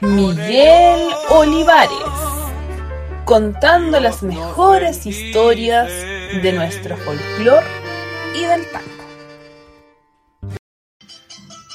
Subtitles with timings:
[0.00, 1.90] Miguel Olivares,
[3.24, 7.66] contando las mejores historias de nuestro folclore
[8.34, 8.88] y del tango.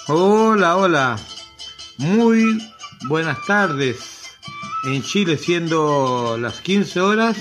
[0.07, 1.15] Hola, hola,
[1.97, 2.59] muy
[3.07, 3.97] buenas tardes.
[4.85, 7.37] En Chile siendo las 15 horas,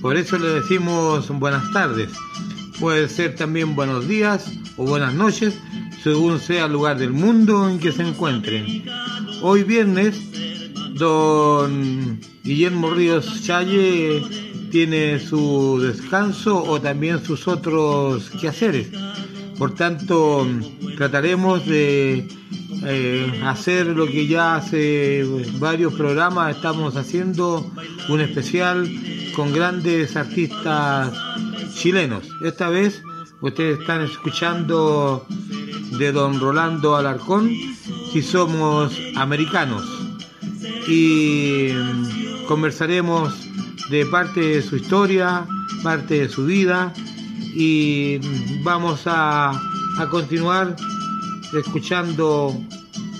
[0.00, 2.10] por eso le decimos buenas tardes.
[2.80, 5.54] Puede ser también buenos días o buenas noches,
[6.02, 8.84] según sea el lugar del mundo en que se encuentren.
[9.42, 10.18] Hoy viernes,
[10.94, 14.22] don Guillermo Ríos Challe
[14.70, 18.88] tiene su descanso o también sus otros quehaceres.
[19.58, 20.46] Por tanto,
[20.96, 22.26] trataremos de
[22.84, 25.26] eh, hacer lo que ya hace
[25.58, 27.70] varios programas estamos haciendo,
[28.08, 28.90] un especial
[29.36, 31.12] con grandes artistas
[31.74, 32.26] chilenos.
[32.42, 33.02] Esta vez
[33.42, 35.26] ustedes están escuchando
[36.00, 37.50] de don Rolando Alarcón,
[38.10, 39.84] si somos americanos.
[40.88, 43.34] Y mm, conversaremos
[43.90, 45.46] de parte de su historia,
[45.82, 46.94] parte de su vida
[47.54, 50.74] y mm, vamos a, a continuar
[51.52, 52.58] escuchando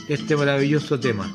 [0.08, 1.31] este maravilloso tema.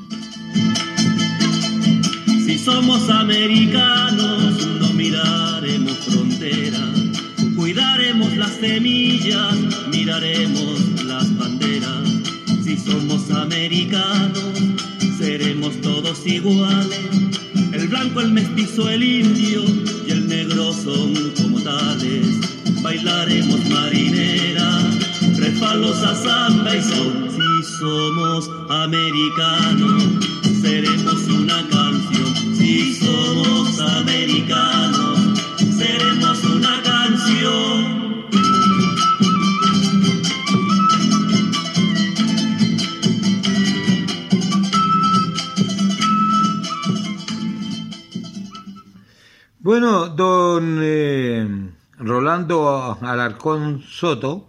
[2.44, 6.90] Si somos americanos, no miraremos fronteras,
[7.54, 9.54] cuidaremos las semillas,
[9.92, 10.95] miraremos
[12.74, 14.42] somos americanos,
[15.18, 16.98] seremos todos iguales.
[17.72, 19.62] El blanco, el mestizo, el indio
[20.06, 22.26] y el negro son como tales.
[22.82, 24.80] Bailaremos marinera,
[25.36, 27.28] refalos a samba y son.
[27.30, 30.02] Si somos americanos,
[30.60, 32.56] seremos una canción.
[32.56, 35.05] Si somos americanos,
[49.66, 51.44] Bueno, don eh,
[51.98, 54.48] Rolando Alarcón Soto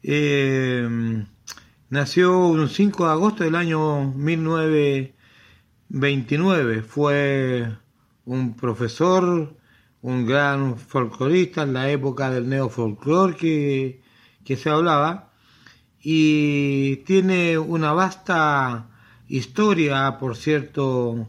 [0.00, 0.88] eh,
[1.90, 6.82] nació un 5 de agosto del año 1929.
[6.82, 7.68] Fue
[8.26, 9.56] un profesor,
[10.02, 14.02] un gran folclorista en la época del neofolclor que,
[14.44, 15.32] que se hablaba
[16.00, 18.88] y tiene una vasta
[19.26, 21.26] historia, por cierto,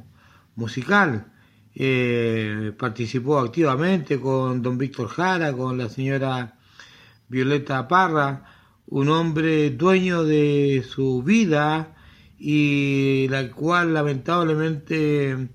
[0.55, 1.31] musical
[1.75, 6.57] eh, participó activamente con don Víctor Jara, con la señora
[7.27, 8.45] Violeta Parra,
[8.87, 11.95] un hombre dueño de su vida
[12.39, 15.49] y la cual lamentablemente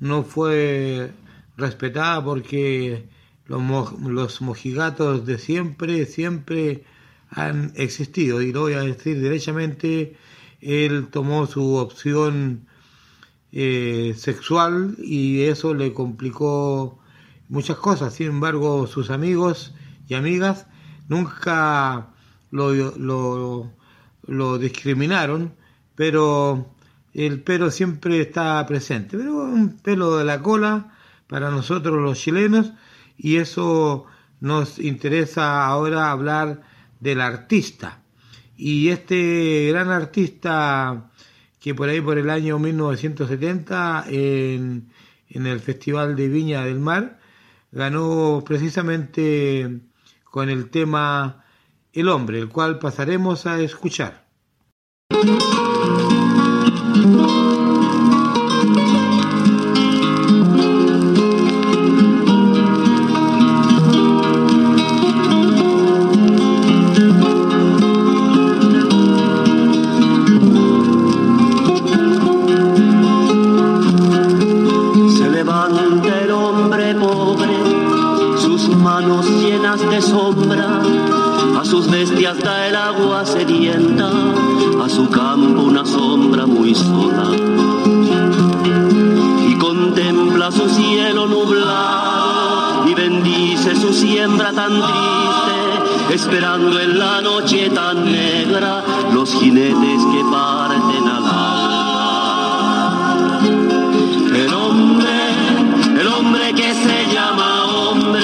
[0.00, 1.10] no fue
[1.56, 3.08] respetada porque
[3.46, 6.84] los, los mojigatos de siempre, siempre
[7.30, 8.40] han existido.
[8.40, 10.16] Y lo voy a decir derechamente,
[10.60, 12.67] él tomó su opción
[13.52, 16.98] eh, sexual y eso le complicó
[17.48, 18.14] muchas cosas.
[18.14, 19.74] Sin embargo, sus amigos
[20.08, 20.66] y amigas
[21.08, 22.08] nunca
[22.50, 23.72] lo, lo,
[24.26, 25.54] lo discriminaron,
[25.94, 26.74] pero
[27.14, 29.16] el pelo siempre está presente.
[29.16, 30.94] Pero un pelo de la cola
[31.26, 32.72] para nosotros los chilenos
[33.16, 34.06] y eso
[34.40, 36.62] nos interesa ahora hablar
[37.00, 38.00] del artista.
[38.56, 41.10] Y este gran artista
[41.68, 44.88] que por ahí por el año 1970 en,
[45.28, 47.18] en el Festival de Viña del Mar
[47.70, 49.82] ganó precisamente
[50.24, 51.44] con el tema
[51.92, 54.24] El hombre, el cual pasaremos a escuchar.
[96.10, 98.82] esperando en la noche tan negra
[99.12, 101.78] los jinetes que parten al alba.
[104.34, 105.08] El hombre,
[106.00, 108.20] el hombre que se llama hombre,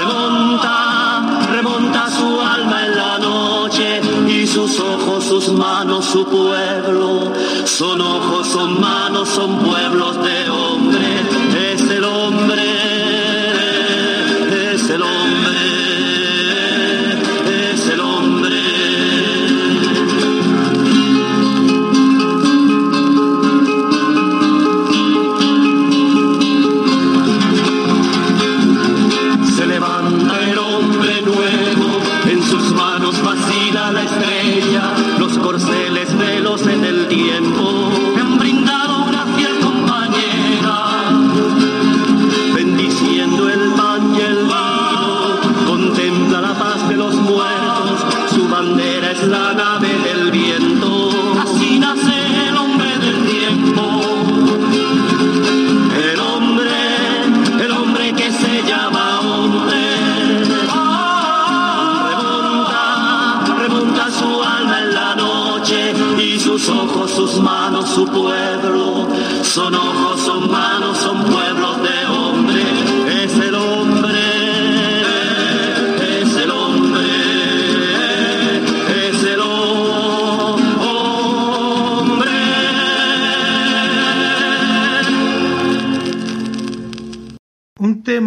[0.00, 7.32] remonta, remonta su alma en la noche y sus ojos, sus manos, su pueblo,
[7.64, 10.67] son ojos, son manos, son pueblos de hoy.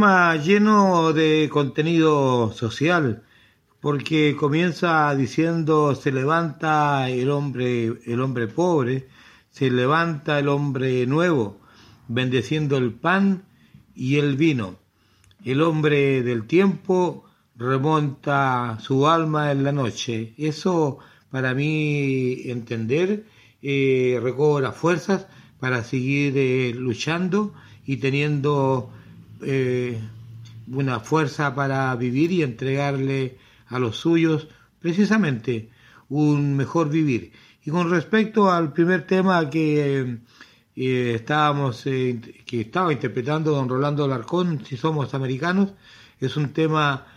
[0.01, 3.23] Lleno de contenido social,
[3.79, 9.07] porque comienza diciendo se levanta el hombre, el hombre pobre,
[9.51, 11.59] se levanta el hombre nuevo,
[12.07, 13.43] bendeciendo el pan
[13.93, 14.79] y el vino.
[15.45, 17.25] El hombre del tiempo
[17.55, 20.33] remonta su alma en la noche.
[20.37, 20.97] Eso,
[21.29, 23.25] para mí entender,
[23.61, 25.27] eh, recobra fuerzas
[25.59, 27.53] para seguir eh, luchando
[27.85, 28.91] y teniendo
[29.43, 29.99] eh,
[30.67, 34.47] una fuerza para vivir y entregarle a los suyos
[34.79, 35.69] precisamente
[36.09, 37.31] un mejor vivir.
[37.63, 40.19] Y con respecto al primer tema que
[40.75, 45.73] eh, estábamos eh, que estaba interpretando don Rolando Larcón, si somos americanos,
[46.19, 47.07] es un tema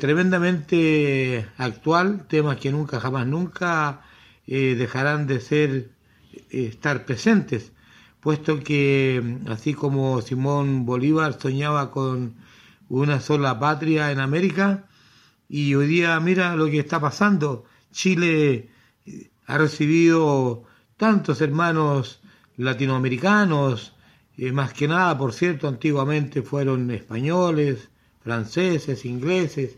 [0.00, 4.00] tremendamente actual, temas que nunca jamás nunca
[4.46, 5.90] dejarán de ser
[6.50, 7.72] estar presentes,
[8.20, 12.34] puesto que así como Simón Bolívar soñaba con
[12.88, 14.86] una sola patria en América,
[15.48, 17.64] y hoy día mira lo que está pasando.
[17.92, 18.70] Chile
[19.06, 20.64] eh, ha recibido
[20.96, 22.20] tantos hermanos
[22.56, 23.94] latinoamericanos,
[24.36, 27.88] eh, más que nada, por cierto, antiguamente fueron españoles,
[28.20, 29.76] franceses, ingleses,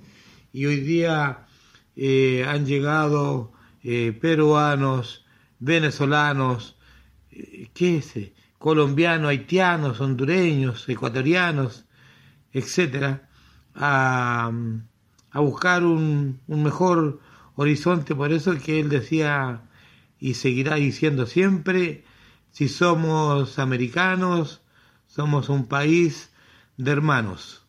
[0.52, 1.46] y hoy día
[1.96, 3.52] eh, han llegado
[4.20, 5.24] peruanos,
[5.58, 6.76] venezolanos,
[7.74, 8.16] ¿qué es?
[8.16, 8.34] eh?
[8.58, 11.86] colombianos, haitianos, hondureños, ecuatorianos,
[12.52, 13.28] etcétera,
[13.74, 14.52] a,
[15.30, 17.20] a buscar un, un mejor
[17.56, 18.14] horizonte.
[18.14, 19.62] Por eso es que él decía
[20.18, 22.04] y seguirá diciendo siempre,
[22.50, 24.62] si somos americanos,
[25.06, 26.30] somos un país
[26.76, 27.64] de hermanos.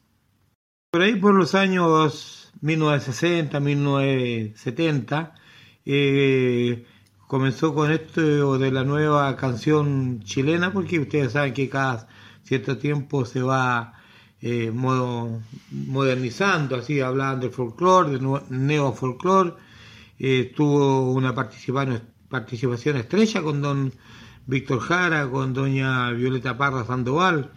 [0.91, 5.35] Por ahí por los años 1960, 1970,
[5.85, 6.85] eh,
[7.31, 12.09] comenzó con esto de la nueva canción chilena, porque ustedes saben que cada
[12.43, 13.93] cierto tiempo se va
[14.41, 19.53] eh, modernizando, así hablando del folclore, del neofolclore.
[20.19, 23.93] Eh, tuvo una participación, estrecha con don
[24.45, 27.53] Víctor Jara, con doña Violeta Parra Sandoval,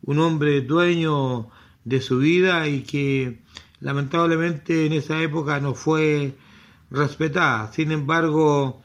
[0.00, 1.50] un hombre dueño
[1.84, 3.42] de su vida y que
[3.80, 6.38] lamentablemente en esa época no fue
[6.90, 7.70] respetada.
[7.74, 8.82] Sin embargo,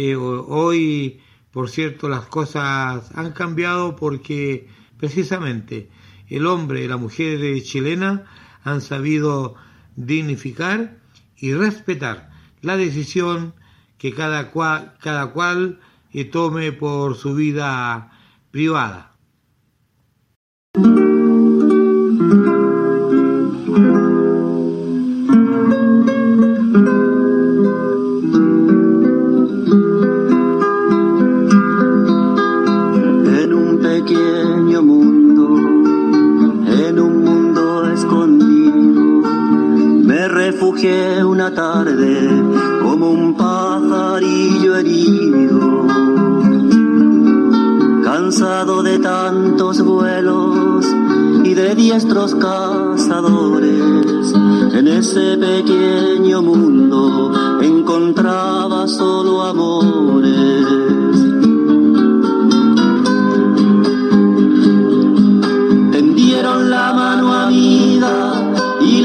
[0.00, 5.88] eh, ho- hoy, por cierto, las cosas han cambiado porque precisamente
[6.28, 8.24] el hombre y la mujer chilena
[8.64, 9.54] han sabido
[9.96, 10.98] dignificar
[11.36, 12.30] y respetar
[12.62, 13.54] la decisión
[13.98, 15.80] que cada cual, cada cual
[16.12, 18.10] eh, tome por su vida
[18.50, 19.15] privada.
[41.24, 42.28] Una tarde
[42.82, 45.86] como un pajarillo herido,
[48.04, 50.84] cansado de tantos vuelos
[51.44, 54.34] y de diestros cazadores.
[54.74, 60.85] En ese pequeño mundo encontraba solo amores.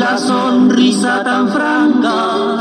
[0.02, 2.58] La sonrisa tan franca,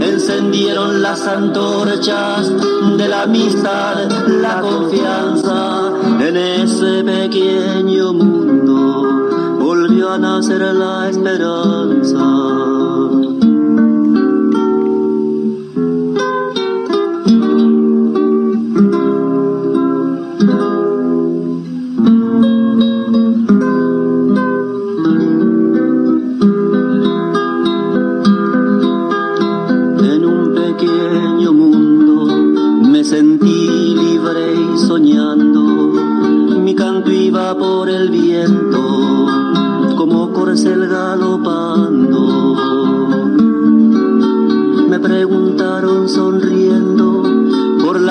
[0.00, 2.52] encendieron las antorchas
[2.96, 8.84] de la amistad, la confianza en ese pequeño mundo
[9.58, 12.73] volvió a nacer la esperanza.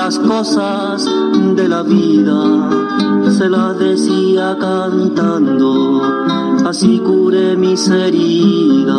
[0.04, 2.68] De la vida,
[3.30, 6.02] se las decía cantando,
[6.66, 8.92] así curé mis heridas.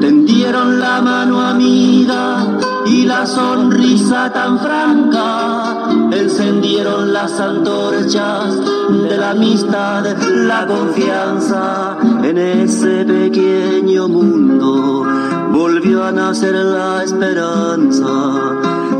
[0.00, 10.04] Tendieron la mano amiga y la sonrisa tan franca, encendieron las antorchas de la amistad,
[10.34, 15.23] la confianza en ese pequeño mundo
[15.64, 18.12] volvió a nacer la esperanza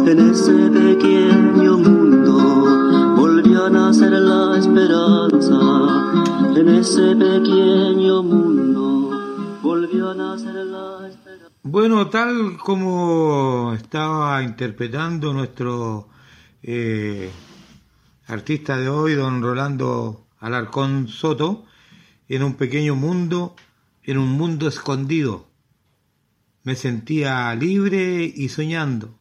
[0.06, 2.36] en ese pequeño mundo.
[3.16, 5.58] Volvió a nacer la esperanza
[6.56, 8.80] en ese pequeño mundo.
[9.62, 11.50] Volvió a nacer la esperanza.
[11.62, 16.08] Bueno, tal como estaba interpretando nuestro
[16.62, 17.30] eh,
[18.26, 21.66] artista de hoy, don Rolando Alarcón Soto,
[22.26, 23.54] en un pequeño mundo,
[24.02, 25.52] en un mundo escondido
[26.64, 29.18] me sentía libre y soñando.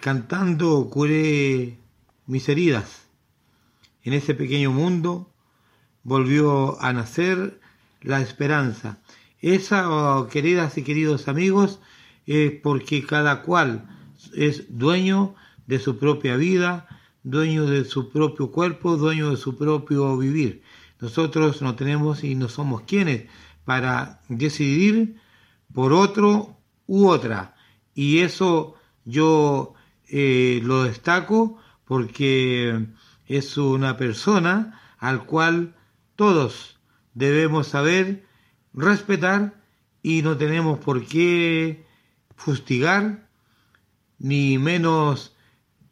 [0.00, 1.78] Cantando curé
[2.26, 3.06] mis heridas.
[4.02, 5.32] En ese pequeño mundo
[6.02, 7.60] volvió a nacer
[8.02, 8.98] la esperanza.
[9.40, 11.80] Esa, oh, queridas y queridos amigos,
[12.26, 13.88] es porque cada cual
[14.34, 15.34] es dueño
[15.66, 16.88] de su propia vida,
[17.22, 20.62] dueño de su propio cuerpo, dueño de su propio vivir.
[21.00, 23.26] Nosotros no tenemos y no somos quienes
[23.64, 25.20] para decidir
[25.74, 27.54] por otro u otra.
[27.94, 29.74] Y eso yo
[30.08, 32.86] eh, lo destaco porque
[33.26, 35.74] es una persona al cual
[36.16, 36.78] todos
[37.12, 38.24] debemos saber
[38.72, 39.60] respetar
[40.02, 41.84] y no tenemos por qué
[42.36, 43.28] fustigar
[44.18, 45.34] ni menos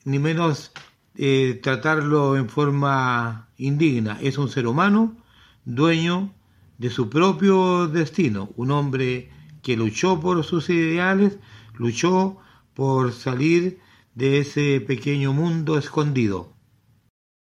[0.05, 0.73] ni menos
[1.15, 4.19] eh, tratarlo en forma indigna.
[4.21, 5.17] Es un ser humano,
[5.65, 6.33] dueño
[6.79, 9.31] de su propio destino, un hombre
[9.63, 11.39] que luchó por sus ideales,
[11.75, 12.39] luchó
[12.75, 13.79] por salir
[14.15, 16.53] de ese pequeño mundo escondido.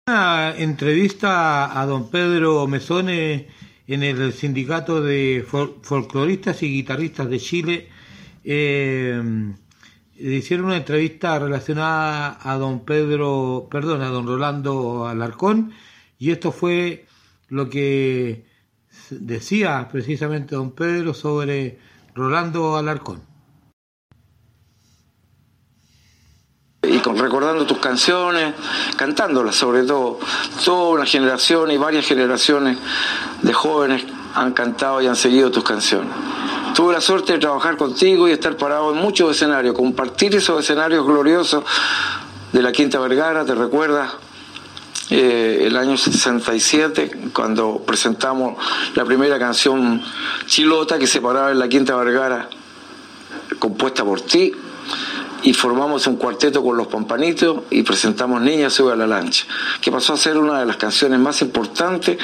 [0.07, 3.47] Una entrevista a don Pedro Mesone
[3.87, 7.89] en el Sindicato de Folcloristas y Guitarristas de Chile.
[8.43, 9.53] Eh,
[10.17, 15.71] hicieron una entrevista relacionada a don Pedro, perdón, a don Rolando Alarcón,
[16.17, 17.05] y esto fue
[17.49, 18.45] lo que
[19.09, 21.79] decía precisamente don Pedro sobre
[22.17, 23.21] Rolando Alarcón.
[26.81, 28.55] Y con, recordando tus canciones,
[28.95, 30.17] cantándolas sobre todo.
[30.65, 32.79] Toda una generación y varias generaciones
[33.43, 36.09] de jóvenes han cantado y han seguido tus canciones.
[36.73, 41.05] Tuve la suerte de trabajar contigo y estar parado en muchos escenarios, compartir esos escenarios
[41.05, 41.63] gloriosos
[42.51, 44.13] de la Quinta Vergara, ¿te recuerdas?
[45.09, 48.57] Eh, el año 67, cuando presentamos
[48.93, 50.01] la primera canción
[50.45, 52.49] Chilota que se paraba en la Quinta Vergara,
[53.57, 54.51] compuesta por ti,
[55.43, 59.45] y formamos un cuarteto con los Pampanitos y presentamos Niña sube a la lancha,
[59.79, 62.17] que pasó a ser una de las canciones más importantes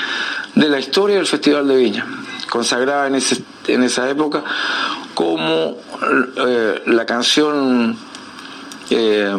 [0.55, 2.05] de la historia del Festival de Viña,
[2.49, 4.43] consagrada en, ese, en esa época
[5.13, 5.77] como
[6.47, 7.95] eh, la canción
[8.89, 9.37] eh,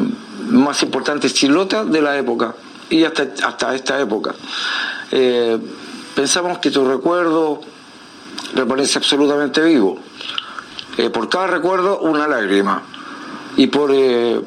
[0.49, 2.55] más importante chilota de la época
[2.95, 4.37] y hasta, hasta esta época.
[5.11, 5.59] Eh,
[6.15, 7.61] pensamos que tu recuerdo
[8.55, 9.99] permanece absolutamente vivo.
[10.97, 12.83] Eh, por cada recuerdo una lágrima.
[13.57, 14.41] Y por, eh,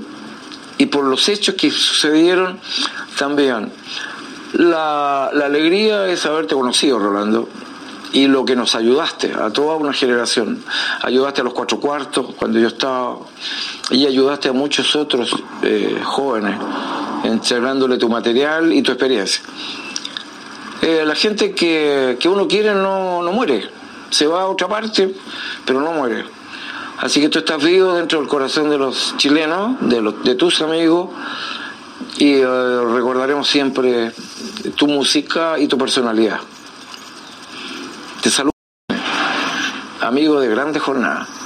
[0.77, 2.57] y por los hechos que sucedieron
[3.17, 3.69] también.
[4.53, 7.49] La, la alegría es haberte conocido, Rolando
[8.13, 10.63] y lo que nos ayudaste a toda una generación.
[11.01, 13.17] Ayudaste a los cuatro cuartos cuando yo estaba
[13.91, 15.35] y ayudaste a muchos otros
[16.05, 16.57] jóvenes
[17.27, 19.41] entregándole tu material y tu experiencia.
[20.81, 23.69] Eh, la gente que, que uno quiere no, no, muere,
[24.09, 25.13] se va a otra parte,
[25.65, 26.25] pero no muere.
[26.99, 30.61] Así que tú estás vivo dentro del corazón de los chilenos, de, los, de tus
[30.61, 31.09] amigos,
[32.17, 34.11] y eh, recordaremos siempre
[34.75, 36.39] tu música y tu personalidad.
[38.21, 38.53] Te saludo,
[40.01, 41.36] amigo de Grandes Jornadas.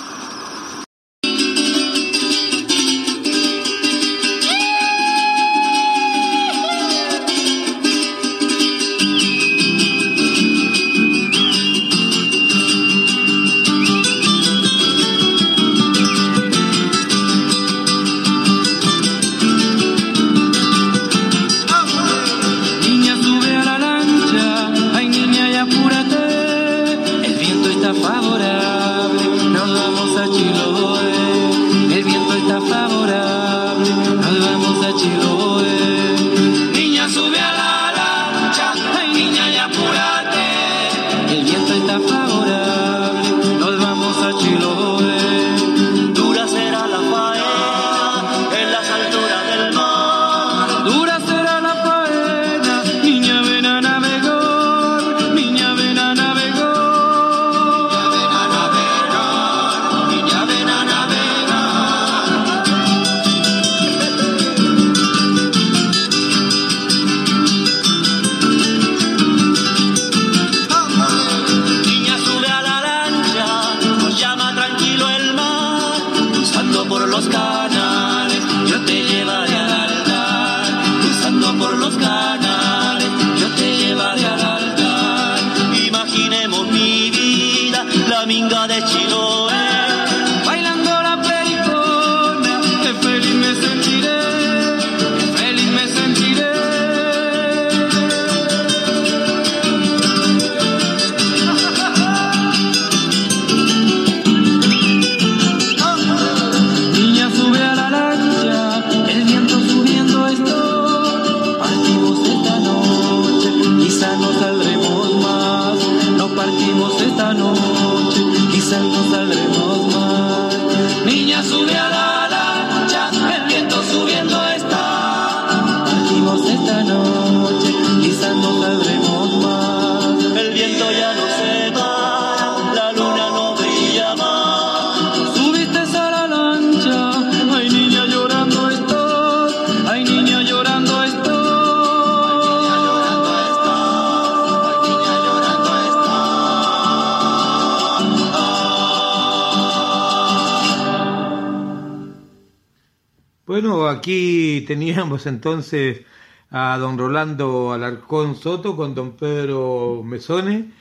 [155.28, 156.02] Entonces
[156.50, 160.72] a don Rolando Alarcón Soto con don Pedro Mesone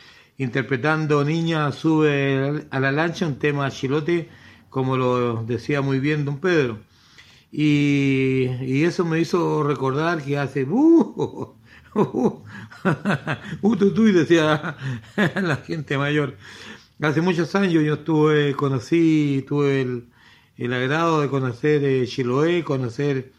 [0.40, 4.30] interpretando Niña sube a la lancha, un tema chilote,
[4.70, 6.78] como lo decía muy bien don Pedro.
[7.52, 10.64] Y, eso me hizo recordar que hace...
[10.64, 11.54] ¡Uh!
[11.94, 12.42] ¡Uh!
[13.60, 14.76] ¡Uh, decía
[15.16, 16.36] la gente mayor.
[17.02, 20.08] Hace muchos años yo estuve, conocí, tuve el,
[20.56, 23.32] el agrado de conocer eh, Chiloé, conocer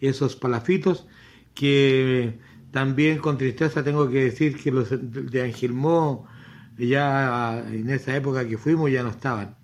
[0.00, 1.06] esos palafitos,
[1.54, 2.38] que
[2.70, 6.26] también con tristeza tengo que decir que los de Angilmó,
[6.78, 9.56] ya en esa época que fuimos, ya no estaban.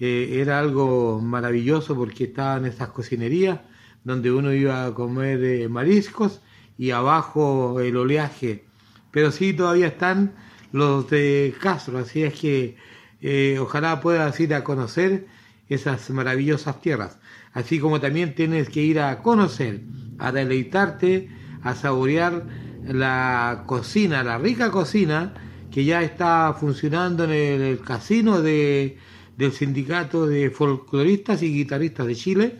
[0.00, 3.60] Eh, era algo maravilloso porque estaban esas cocinerías
[4.04, 6.40] donde uno iba a comer eh, mariscos
[6.78, 8.64] y abajo el oleaje.
[9.10, 10.34] Pero sí, todavía están
[10.72, 12.76] los de Castro, así es que
[13.20, 15.26] eh, ojalá puedas ir a conocer
[15.68, 17.18] esas maravillosas tierras.
[17.58, 19.80] Así como también tienes que ir a conocer,
[20.18, 21.28] a deleitarte,
[21.62, 22.44] a saborear
[22.86, 25.34] la cocina, la rica cocina
[25.72, 28.96] que ya está funcionando en el, casino de,
[29.36, 32.56] del sindicato de folcloristas y guitarristas de Chile,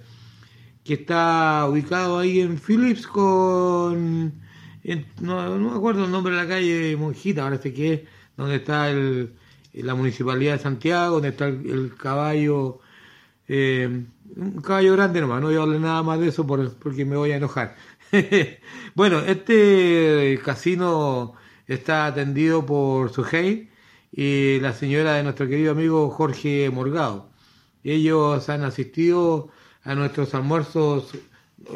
[0.82, 4.32] que está ubicado ahí en Phillips con...
[4.82, 8.00] en- no, me acuerdo el nombre de la calle Monjita, parece que es
[8.37, 8.88] donde está
[9.74, 12.80] la municipalidad de Santiago, donde está el, el caballo,
[13.46, 14.04] eh,
[14.38, 17.16] un caballo grande nomás, no voy a hablar nada más de eso por- porque me
[17.16, 17.77] voy a enojar.
[18.94, 21.35] bueno, este casino
[21.66, 23.70] está atendido por Sujei
[24.12, 27.31] y la señora de nuestro querido amigo Jorge Morgado.
[27.85, 29.51] Ellos han asistido
[29.85, 31.14] a nuestros almuerzos,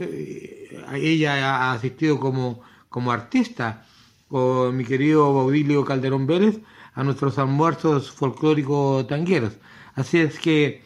[0.00, 3.86] eh, ella ha asistido como, como artista
[4.28, 6.60] con mi querido Baudilio Calderón Vélez
[6.94, 9.54] a nuestros almuerzos folclóricos tangueros.
[9.94, 10.82] Así es que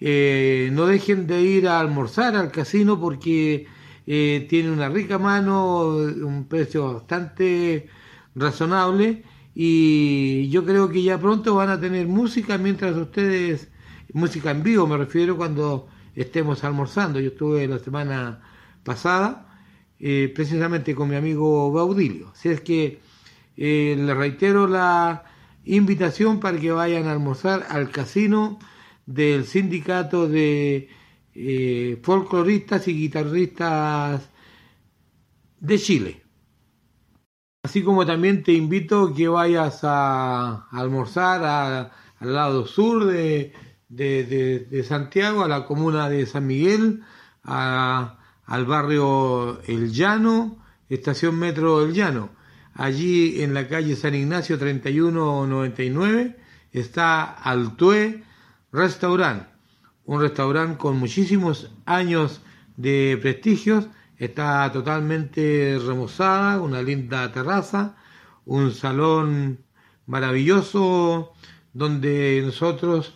[0.00, 3.66] eh, no dejen de ir a almorzar al casino porque
[4.06, 7.88] eh, tiene una rica mano, un precio bastante
[8.34, 9.22] razonable
[9.54, 13.68] y yo creo que ya pronto van a tener música mientras ustedes,
[14.12, 17.20] música en vivo me refiero cuando estemos almorzando.
[17.20, 18.40] Yo estuve la semana
[18.84, 19.46] pasada
[19.98, 22.30] eh, precisamente con mi amigo Baudilio.
[22.32, 23.00] Así es que
[23.56, 25.24] eh, le reitero la
[25.64, 28.58] invitación para que vayan a almorzar al casino
[29.14, 30.88] del sindicato de
[31.34, 34.30] eh, folcloristas y guitarristas
[35.58, 36.22] de Chile.
[37.64, 41.44] Así como también te invito que vayas a, almorzar
[42.18, 43.52] al lado sur de,
[43.88, 47.02] de- Santiago, a la comuna de San Miguel,
[47.42, 52.30] a- al barrio El Llano, estación Metro El Llano.
[52.74, 56.36] Allí en la calle San Ignacio 3199
[56.72, 58.22] está Altué
[58.72, 59.48] Restaurant,
[60.04, 62.40] un restaurante con muchísimos años
[62.76, 67.96] de prestigios, está totalmente remozada, una linda terraza,
[68.46, 69.58] un salón
[70.06, 71.32] maravilloso
[71.72, 73.14] donde nosotros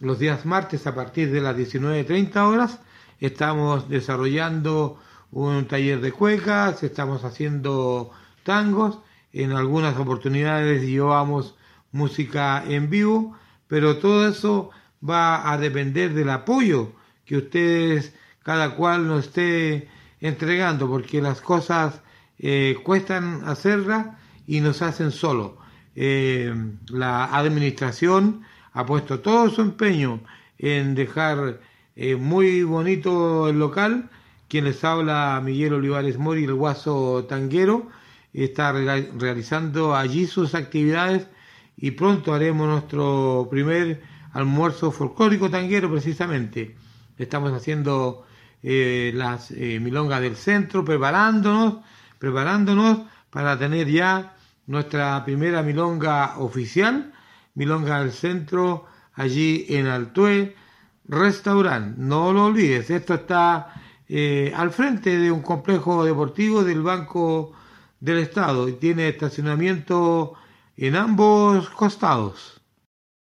[0.00, 2.80] los días martes a partir de las 19.30 horas
[3.20, 4.98] estamos desarrollando
[5.30, 8.10] un taller de cuecas, estamos haciendo
[8.42, 8.98] tangos,
[9.32, 11.54] en algunas oportunidades llevamos
[11.92, 13.36] música en vivo,
[13.68, 14.70] pero todo eso
[15.02, 16.92] va a depender del apoyo
[17.24, 19.88] que ustedes, cada cual nos esté
[20.20, 22.00] entregando, porque las cosas
[22.38, 24.08] eh, cuestan hacerlas
[24.46, 25.58] y nos hacen solo.
[25.94, 26.54] Eh,
[26.88, 30.20] la administración ha puesto todo su empeño
[30.58, 31.60] en dejar
[31.98, 34.10] Eh, muy bonito el local.
[34.48, 37.88] Quien les habla, Miguel Olivares Mori, el guaso tanguero,
[38.34, 41.26] está realizando allí sus actividades
[41.78, 44.02] y pronto haremos nuestro primer
[44.36, 46.76] almuerzo folclórico tanguero precisamente.
[47.16, 48.26] Estamos haciendo
[48.62, 51.76] eh, las eh, milongas del centro, preparándonos,
[52.18, 57.12] preparándonos para tener ya nuestra primera milonga oficial,
[57.54, 60.54] milonga del centro, allí en Altué,
[61.08, 61.94] restaurante.
[61.98, 63.72] No lo olvides, esto está
[64.06, 67.52] eh, al frente de un complejo deportivo del Banco
[68.00, 70.34] del Estado y tiene estacionamiento
[70.76, 72.55] en ambos costados.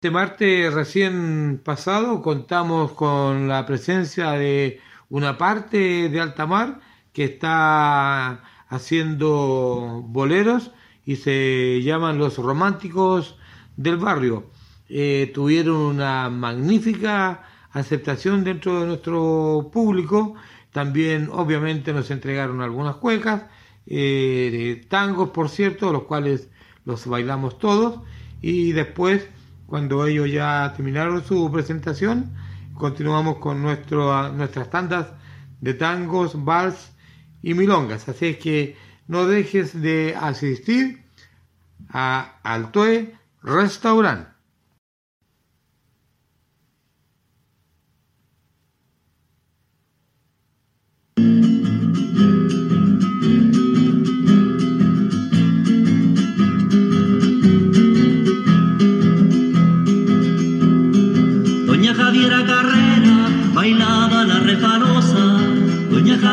[0.04, 6.80] Este martes recién pasado contamos con la presencia de una parte de Altamar
[7.14, 10.72] que está haciendo boleros
[11.06, 13.38] y se llaman los románticos
[13.78, 14.50] del barrio.
[14.90, 20.34] Eh, tuvieron una magnífica aceptación dentro de nuestro público.
[20.70, 23.44] También obviamente nos entregaron algunas cuecas,
[23.86, 26.50] eh, tangos por cierto, los cuales
[26.84, 28.00] los bailamos todos.
[28.42, 29.26] Y después,
[29.66, 32.34] cuando ellos ya terminaron su presentación,
[32.74, 35.08] continuamos con nuestro, nuestras tandas
[35.60, 36.92] de tangos, vals
[37.42, 38.08] y milongas.
[38.08, 41.04] Así que no dejes de asistir
[41.88, 44.33] a Altoe Restaurant.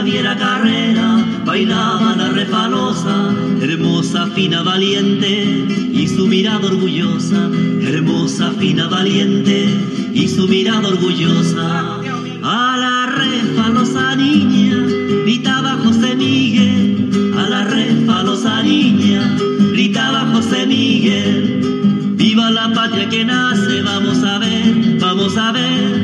[0.02, 7.52] Javiera Carrera bailaba la refalosa, hermosa, fina, valiente y su mirada orgullosa,
[7.84, 9.70] hermosa, fina, valiente
[10.12, 12.00] y su mirada orgullosa.
[12.42, 14.76] A la refalosa niña
[15.24, 19.38] gritaba José Miguel, a la refalosa niña
[19.72, 22.16] gritaba José Miguel.
[22.16, 26.01] Viva la patria que nace, vamos a ver, vamos a ver.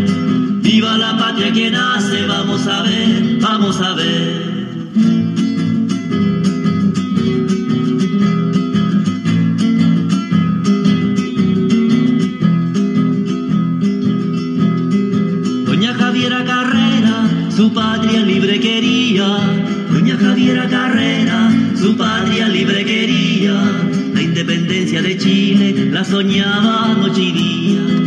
[1.37, 4.57] Patria que nace, vamos a ver, vamos a ver.
[17.55, 19.37] su patria libre quería.
[19.91, 23.53] Doña Javiera Carrera, su patria libre quería.
[24.11, 28.06] La independencia de Chile la soñaba noche y día.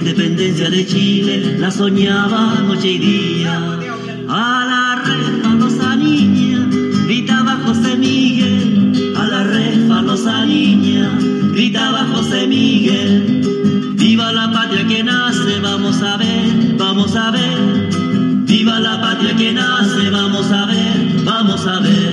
[0.00, 3.54] Independencia de Chile la soñaba noche y día.
[4.30, 6.66] A la refalosa niña
[7.04, 9.12] gritaba José Miguel.
[9.14, 11.12] A la refalosa niña
[11.52, 13.42] gritaba José Miguel.
[13.96, 17.90] Viva la patria que nace, vamos a ver, vamos a ver.
[18.46, 22.09] Viva la patria que nace, vamos a ver, vamos a ver.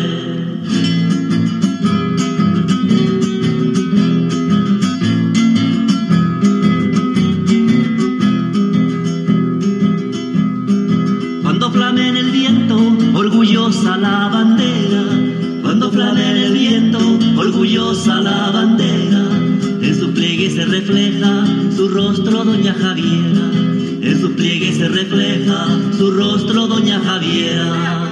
[18.15, 19.27] La bandera.
[19.81, 23.51] En su pliegue se refleja su rostro, doña Javiera.
[24.01, 25.67] En su pliegue se refleja
[25.97, 28.06] su rostro, doña Javiera.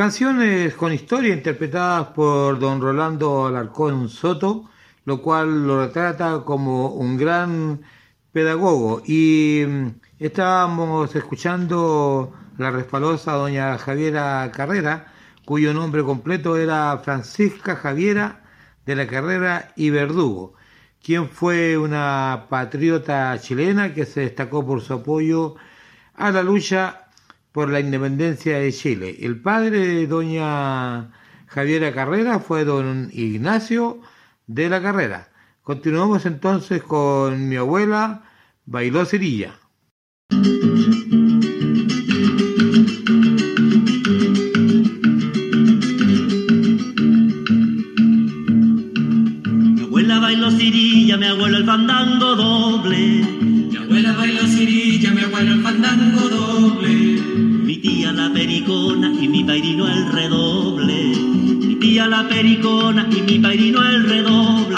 [0.00, 4.70] Canciones con historia interpretadas por don Rolando Alarcón Soto,
[5.04, 7.82] lo cual lo retrata como un gran
[8.32, 9.02] pedagogo.
[9.04, 15.12] Y mm, estábamos escuchando la respalosa doña Javiera Carrera,
[15.44, 18.40] cuyo nombre completo era Francisca Javiera
[18.86, 20.54] de la Carrera y Verdugo,
[21.04, 25.56] quien fue una patriota chilena que se destacó por su apoyo
[26.14, 27.09] a la lucha
[27.52, 29.16] por la independencia de Chile.
[29.20, 31.10] El padre de doña
[31.46, 34.00] Javiera Carrera fue don Ignacio
[34.46, 35.28] de la Carrera.
[35.62, 38.22] Continuamos entonces con mi abuela
[38.66, 39.54] Bailó Cerilla.
[49.74, 52.36] Mi abuela bailó cirilla, mi abuelo el fandango
[57.80, 61.16] tía la pericona y mi pairino el redoble.
[61.66, 64.76] Mi tía la pericona y mi pairino el redoble.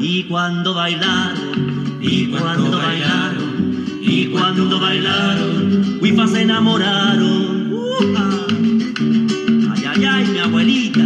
[0.00, 7.72] Y cuando bailaron, y cuando bailaron, y cuando bailaron, Wifa se enamoraron.
[9.74, 11.04] Ay, ay, ay, mi abuelita.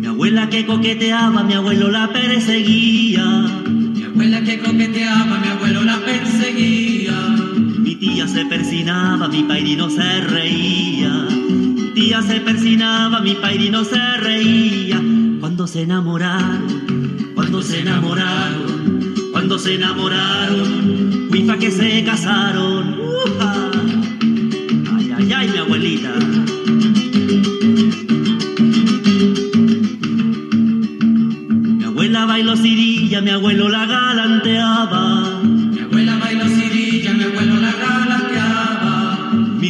[0.00, 3.24] Mi abuela que coqueteaba, mi abuelo la perseguía.
[3.66, 5.85] Mi abuela que coqueteaba, mi abuelo
[6.56, 11.28] Mi tía se persinaba, mi pairino se reía.
[11.50, 14.98] Mi tía se persinaba, mi pairino se reía.
[15.38, 23.00] Cuando se enamoraron, cuando se enamoraron, cuando se enamoraron, Wifa que se casaron.
[23.00, 23.70] ¡Uja!
[24.96, 26.12] Ay, ay, ay, mi abuelita.
[31.78, 35.25] Mi abuela bailó cirilla, mi abuelo la galanteaba.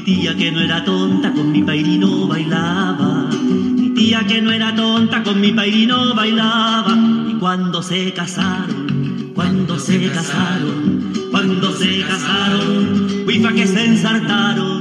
[0.07, 3.29] Tía que no era tonta con mi pairino bailaba.
[3.33, 6.97] Mi tía que no era tonta con mi pairino bailaba.
[7.29, 14.76] Y cuando se casaron, cuando se casaron, cuando se casaron, Wifa que se ensartaron.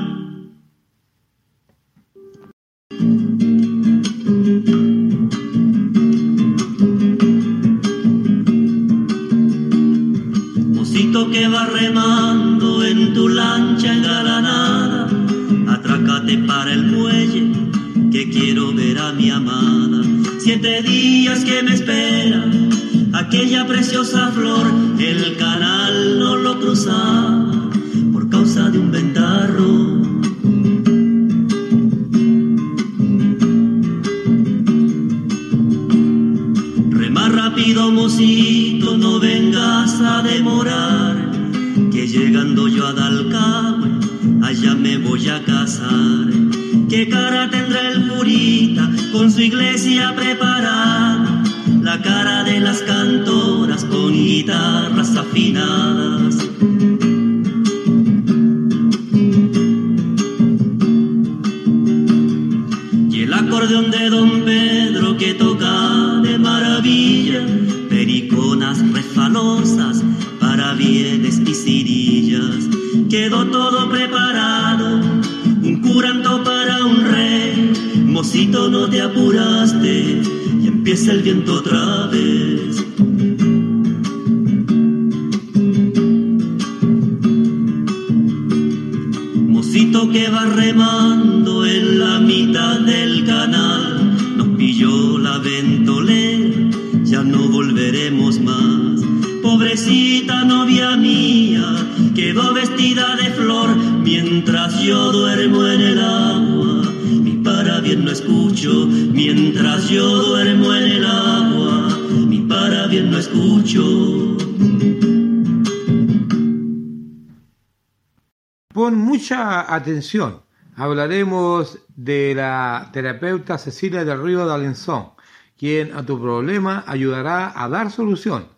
[119.73, 120.41] Atención.
[120.75, 125.11] Hablaremos de la terapeuta Cecilia del Río de Alenzón,
[125.57, 128.49] quien a tu problema ayudará a dar solución.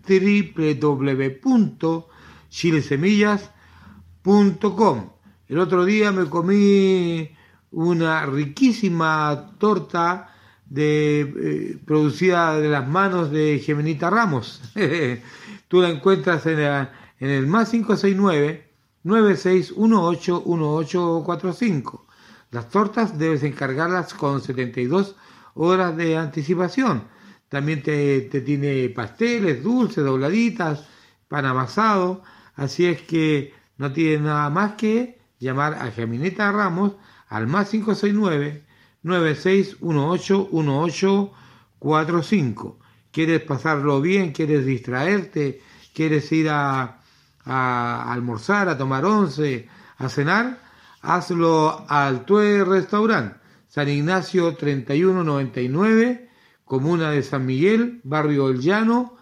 [4.24, 5.10] www.chilesemillas.com.
[5.48, 7.30] El otro día me comí
[7.72, 10.34] una riquísima torta
[10.70, 14.62] de, eh, producida de las manos de Gemenita Ramos.
[15.68, 18.70] Tú la encuentras en, la- en el más 569
[19.04, 22.07] 9618 1845.
[22.52, 25.16] Las tortas debes encargarlas con 72
[25.54, 27.04] horas de anticipación.
[27.50, 30.86] También te, tiene pasteles, dulces, dobladitas,
[31.28, 32.24] pan amasado.
[32.56, 36.94] Así es que no tiene nada más que llamar a Gemineta Ramos
[37.28, 38.66] al más 569
[39.04, 42.80] 9618 1845.
[43.12, 45.62] quieres pasarlo bien, quieres distraerte,
[45.94, 47.02] quieres ir a,
[47.46, 50.67] a almorzar, a tomar once, a cenar,
[51.08, 56.30] hazlo al Tue Restaurant, San Ignacio 3199,
[56.66, 59.16] Comuna de San Miguel, Barrio El Llano,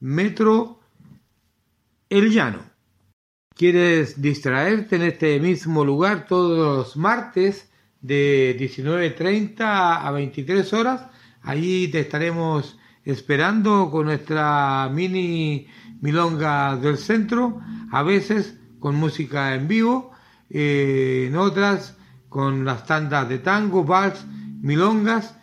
[0.00, 0.80] Metro
[2.10, 2.62] El Llano.
[3.56, 7.70] ¿Quieres distraerte en este mismo lugar todos los martes
[8.02, 11.06] de 19.30 a 23 horas?
[11.40, 15.66] Allí te estaremos esperando con nuestra mini
[16.02, 20.10] milonga del centro, a veces con música en vivo,
[20.50, 21.96] eh, en otras
[22.28, 24.24] con las tandas de tango, vals,
[24.60, 25.36] milongas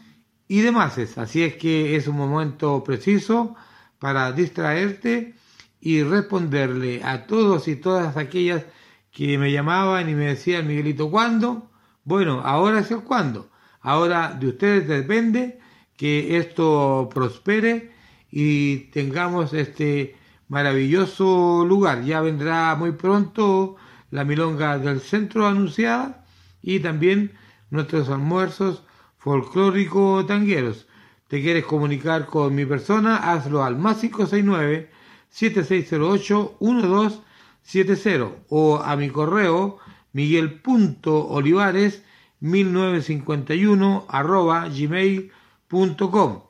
[0.48, 0.98] y demás.
[1.17, 3.56] Así es que es un momento preciso
[4.00, 5.36] para distraerte
[5.80, 8.65] y responderle a todos y todas aquellas
[9.12, 11.70] que me llamaban y me decían, Miguelito, ¿cuándo?
[12.04, 13.50] Bueno, ahora es el cuándo.
[13.82, 15.60] Ahora de ustedes depende
[15.96, 17.91] que esto prospere
[18.32, 20.15] y tengamos este
[20.48, 22.04] maravilloso lugar.
[22.04, 23.76] Ya vendrá muy pronto
[24.12, 26.26] la milonga del centro anunciada
[26.62, 27.34] y también
[27.70, 28.84] nuestros almuerzos
[29.17, 30.88] folclórico tangueros.
[31.28, 33.34] ¿Te quieres comunicar con mi persona?
[33.34, 34.89] Hazlo al más 569
[35.30, 39.80] 7608 1270 o a mi correo
[40.13, 42.04] miguel.olivares
[42.39, 46.41] 1951 arroba gmail.com.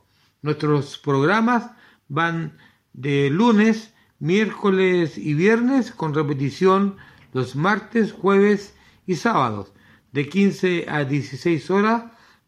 [0.42, 1.72] Nuestros programas
[2.08, 2.58] van
[2.94, 6.98] de lunes, miércoles y viernes con repetición
[7.38, 9.72] los martes, jueves y sábados.
[10.12, 12.06] De 15 a 16 horas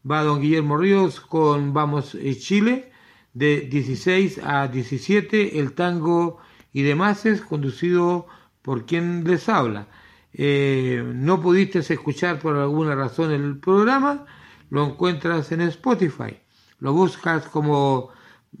[0.08, 2.90] va don Guillermo Ríos con Vamos eh, Chile.
[3.32, 6.38] De 16 a 17 el tango
[6.72, 8.26] y demás es conducido
[8.62, 9.86] por quien les habla.
[10.32, 14.26] Eh, no pudiste escuchar por alguna razón el programa,
[14.70, 16.36] lo encuentras en Spotify.
[16.80, 18.10] Lo buscas como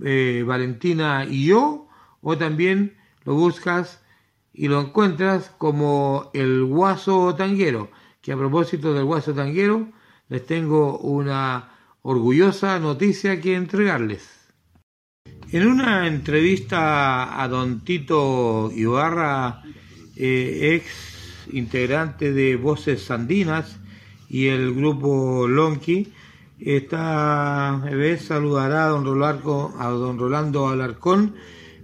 [0.04, 1.88] eh, Valentina y yo,
[2.20, 4.00] o también lo buscas
[4.52, 9.88] y lo encuentras como el guaso tanguero, que a propósito del guaso tanguero,
[10.28, 11.70] les tengo una
[12.02, 14.40] orgullosa noticia que entregarles.
[15.52, 19.62] En una entrevista a don Tito Ibarra,
[20.16, 23.80] eh, ex integrante de Voces Sandinas
[24.28, 26.12] y el grupo Lonqui,
[26.60, 31.34] esta vez saludará a don, Rolarco, a don Rolando Alarcón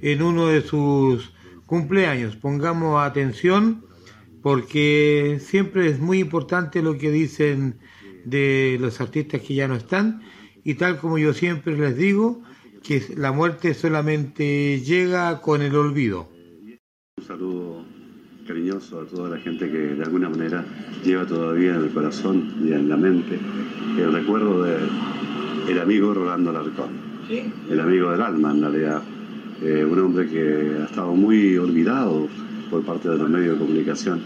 [0.03, 1.33] en uno de sus
[1.67, 2.37] cumpleaños.
[2.37, 3.85] Pongamos atención
[4.43, 7.79] porque siempre es muy importante lo que dicen
[8.25, 10.23] de los artistas que ya no están
[10.65, 12.43] y tal como yo siempre les digo,
[12.83, 16.29] que la muerte solamente llega con el olvido.
[17.17, 17.85] Un saludo
[18.47, 20.65] cariñoso a toda la gente que de alguna manera
[21.05, 23.39] lleva todavía en el corazón y en la mente
[23.99, 24.77] el recuerdo de
[25.69, 26.91] el amigo Rolando Larcón,
[27.29, 29.03] el amigo del alma en realidad,
[29.63, 32.29] eh, un hombre que ha estado muy olvidado
[32.71, 34.21] por parte de los medios de comunicación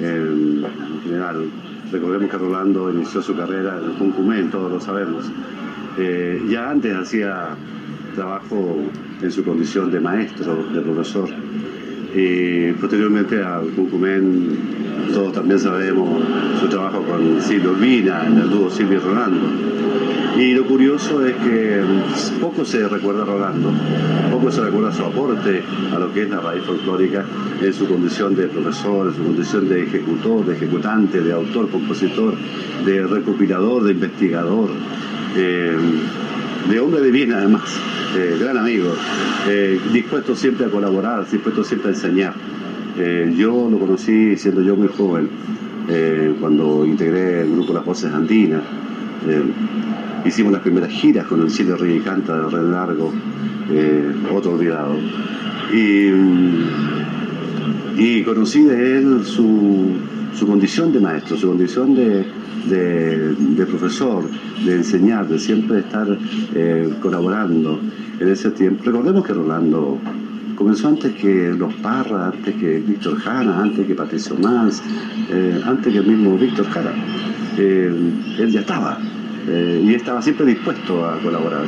[0.00, 0.64] en,
[1.02, 1.48] general.
[1.90, 5.30] Recordemos que Rolando inició su carrera en el Concumén, todos lo sabemos.
[5.98, 7.56] Eh, ya antes hacía
[8.14, 8.78] trabajo
[9.20, 11.28] en su condición de maestro, de profesor.
[12.14, 14.56] Y posteriormente al Cucumén,
[15.12, 16.22] todos también sabemos
[16.60, 19.46] su trabajo con Silvio Urbina, en el dúo Silvio y Rolando.
[20.36, 21.82] Y lo curioso es que
[22.40, 23.70] poco se recuerda a Rolando,
[24.30, 25.62] poco se recuerda su aporte
[25.94, 27.24] a lo que es la raíz folclórica
[27.60, 32.34] en su condición de profesor, en su condición de ejecutor, de ejecutante, de autor, compositor,
[32.84, 34.70] de recopilador, de investigador.
[35.36, 35.76] Eh,
[36.68, 37.62] de hombre de bien además,
[38.16, 38.94] eh, gran amigo,
[39.48, 42.34] eh, dispuesto siempre a colaborar, dispuesto siempre a enseñar.
[42.98, 45.28] Eh, yo lo conocí siendo yo muy joven,
[46.40, 48.62] cuando integré el grupo Las Voces Andinas.
[50.24, 53.12] hicimos las primeras giras con el Chile Rey Canta de Red Largo,
[54.32, 54.96] otro olvidado.
[55.72, 56.08] Y,
[57.98, 59.96] y conocí de él su,
[60.34, 62.24] su condición de maestro, su condición de,
[62.66, 64.24] de, profesor,
[64.64, 66.06] de enseñar, de siempre estar
[66.54, 67.80] eh, colaborando
[68.20, 68.84] en ese tiempo.
[68.84, 69.98] Recordemos que Rolando
[70.56, 74.82] comenzó antes que los Parra, antes que Víctor Jara, antes que Patricio Mans,
[75.30, 76.92] eh, antes que el mismo Víctor Jara.
[77.58, 77.92] Eh,
[78.38, 78.98] él ya estaba.
[79.44, 81.66] y estaba siempre dispuesto a colaborar.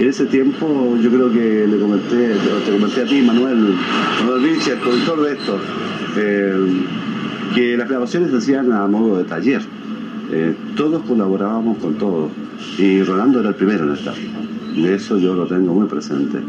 [0.00, 2.32] En ese tiempo yo creo que le comenté,
[2.64, 3.74] te comenté a ti, Manuel,
[4.20, 5.60] Manuel Vinci, el productor de esto,
[7.54, 9.60] que las grabaciones se hacían a modo de taller.
[10.36, 12.28] Eh, todos colaborábamos con todos
[12.76, 14.16] y Rolando era el primero en estar.
[14.74, 16.40] De eso yo lo tengo muy presente.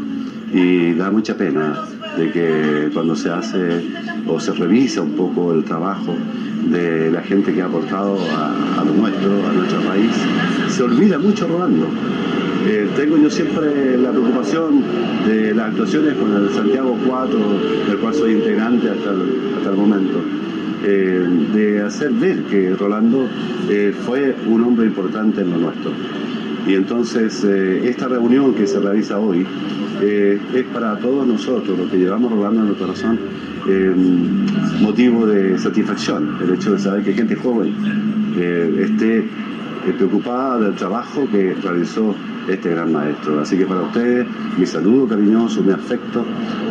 [0.52, 1.84] Y da mucha pena
[2.16, 3.84] de que cuando se hace
[4.26, 6.16] o se revisa un poco el trabajo
[6.68, 10.10] de la gente que ha aportado a, lo nuestro, a nuestro país,
[10.68, 11.86] se olvida mucho Rolando.
[12.66, 14.82] Eh, tengo yo siempre la preocupación
[15.28, 17.38] de las actuaciones con el Santiago 4,
[17.86, 20.18] del cual soy integrante hasta el, hasta el momento.
[20.88, 23.28] Eh, de hacer ver que Rolando
[23.68, 25.90] eh, fue un hombre importante en lo nuestro.
[26.64, 29.44] Y entonces esta reunión que se realiza hoy
[30.00, 33.18] es para todos nosotros, los que llevamos Rolando en el corazón,
[34.80, 37.72] motivo de satisfacción, el hecho de saber que gente joven
[38.80, 39.28] esté
[39.96, 42.16] preocupada del trabajo que realizó
[42.48, 43.40] este gran maestro.
[43.40, 44.26] Así que para ustedes,
[44.58, 46.24] mi saludo cariñoso, mi afecto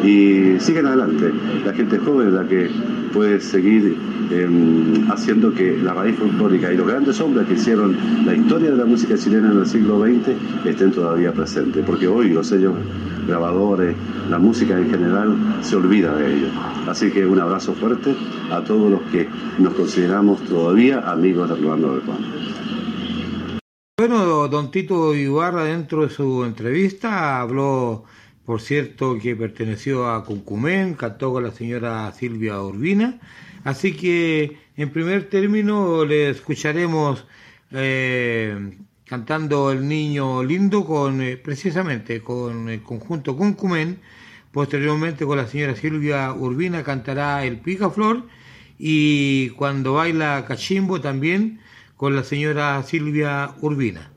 [0.04, 1.32] y siguen adelante.
[1.66, 2.70] La gente joven es la que
[3.14, 3.96] puede seguir
[4.32, 7.96] em, haciendo que la raíz folclórica y los grandes hombres que hicieron
[8.26, 12.30] la historia de la música chilena en el siglo XX estén todavía presentes, porque hoy
[12.30, 12.74] los sellos
[13.28, 13.96] grabadores,
[14.30, 16.52] la música en general se olvida de ellos.
[16.88, 18.16] Así que un abrazo fuerte
[18.52, 19.28] a todos los que
[19.60, 22.02] nos consideramos todavía amigos de Rolando del
[24.08, 28.04] bueno, don Tito Ibarra dentro de su entrevista habló,
[28.46, 33.20] por cierto, que perteneció a Cuncumén, cantó con la señora Silvia Urbina,
[33.64, 37.26] así que en primer término le escucharemos
[37.72, 44.02] eh, cantando El Niño Lindo con eh, precisamente con el conjunto Cuncumén,
[44.52, 48.28] posteriormente con la señora Silvia Urbina cantará El Picaflor.
[48.78, 51.60] Y cuando baila Cachimbo también
[51.96, 54.15] con la señora Silvia Urbina.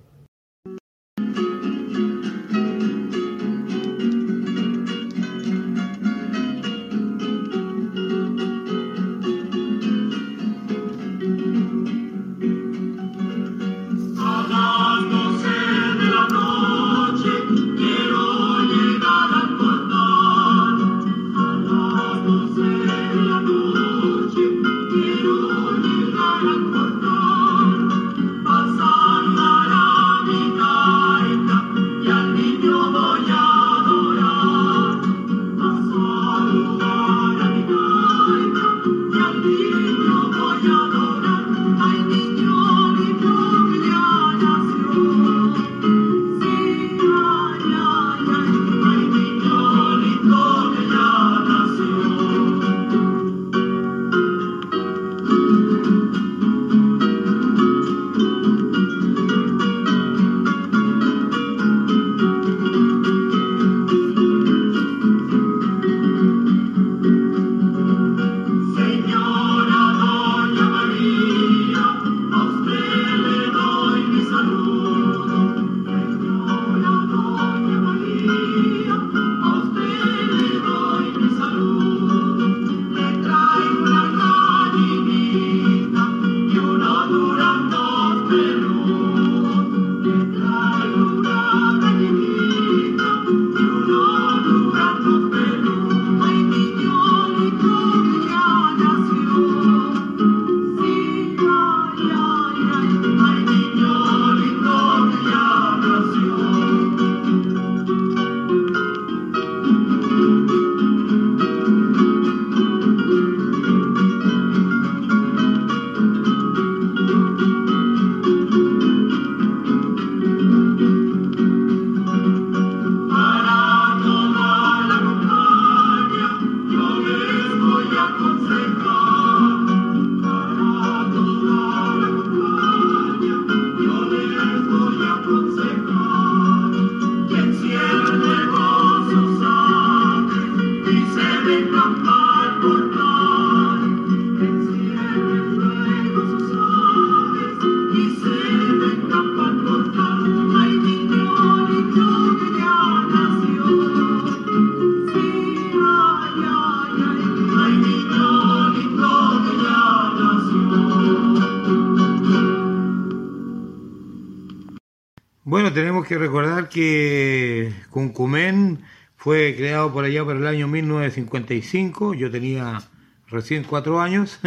[166.79, 168.79] Que Cuncumén
[169.17, 172.81] fue creado por allá por el año 1955, yo tenía
[173.27, 174.39] recién cuatro años,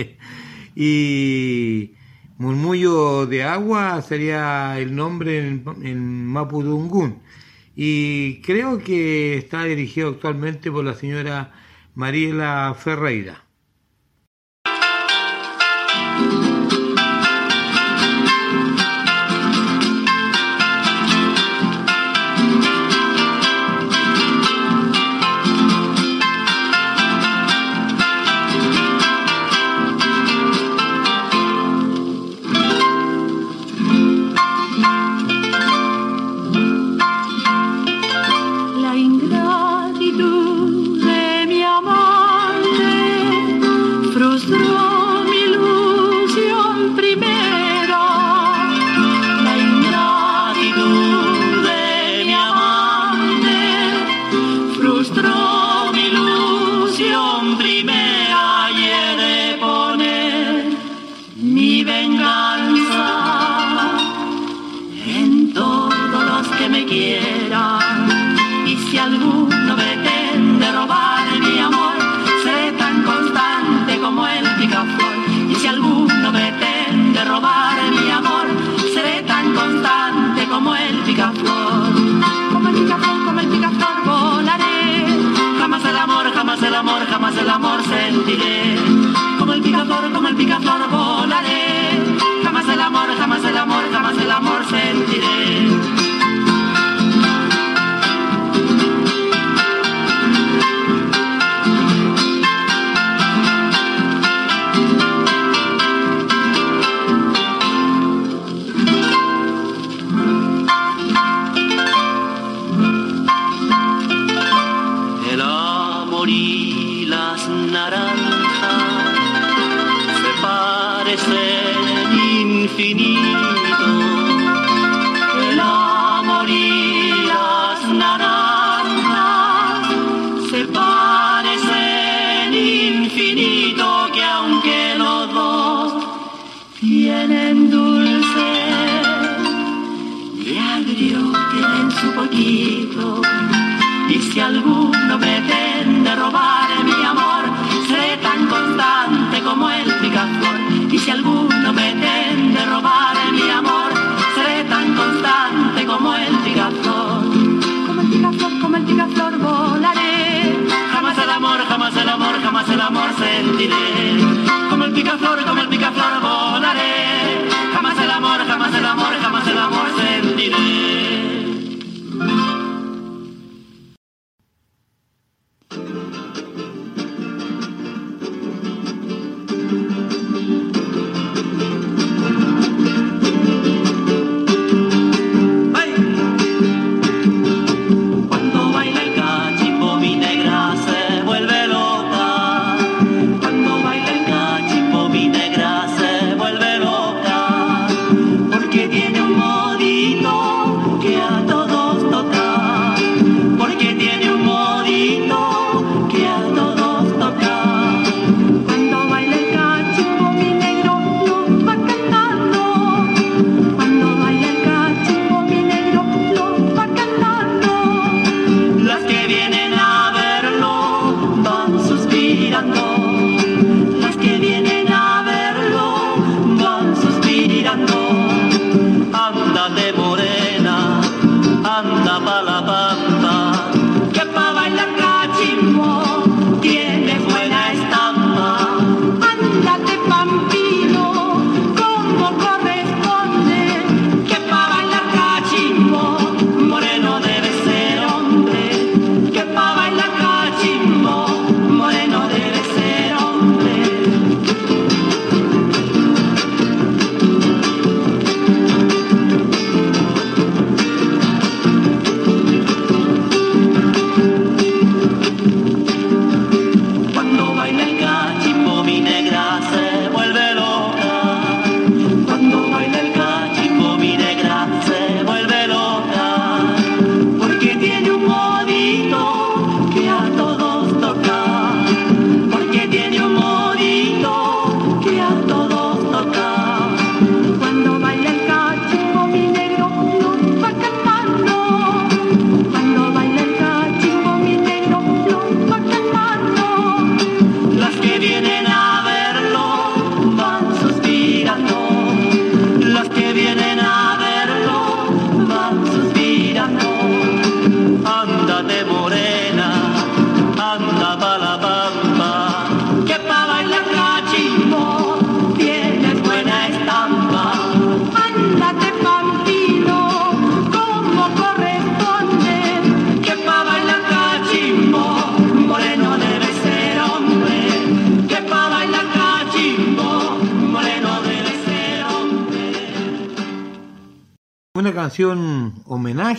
[0.76, 1.90] y
[2.38, 7.20] Murmullo de Agua sería el nombre en, en Mapudungún.
[7.74, 11.52] Y creo que está dirigido actualmente por la señora
[11.96, 13.45] Mariela Ferreira.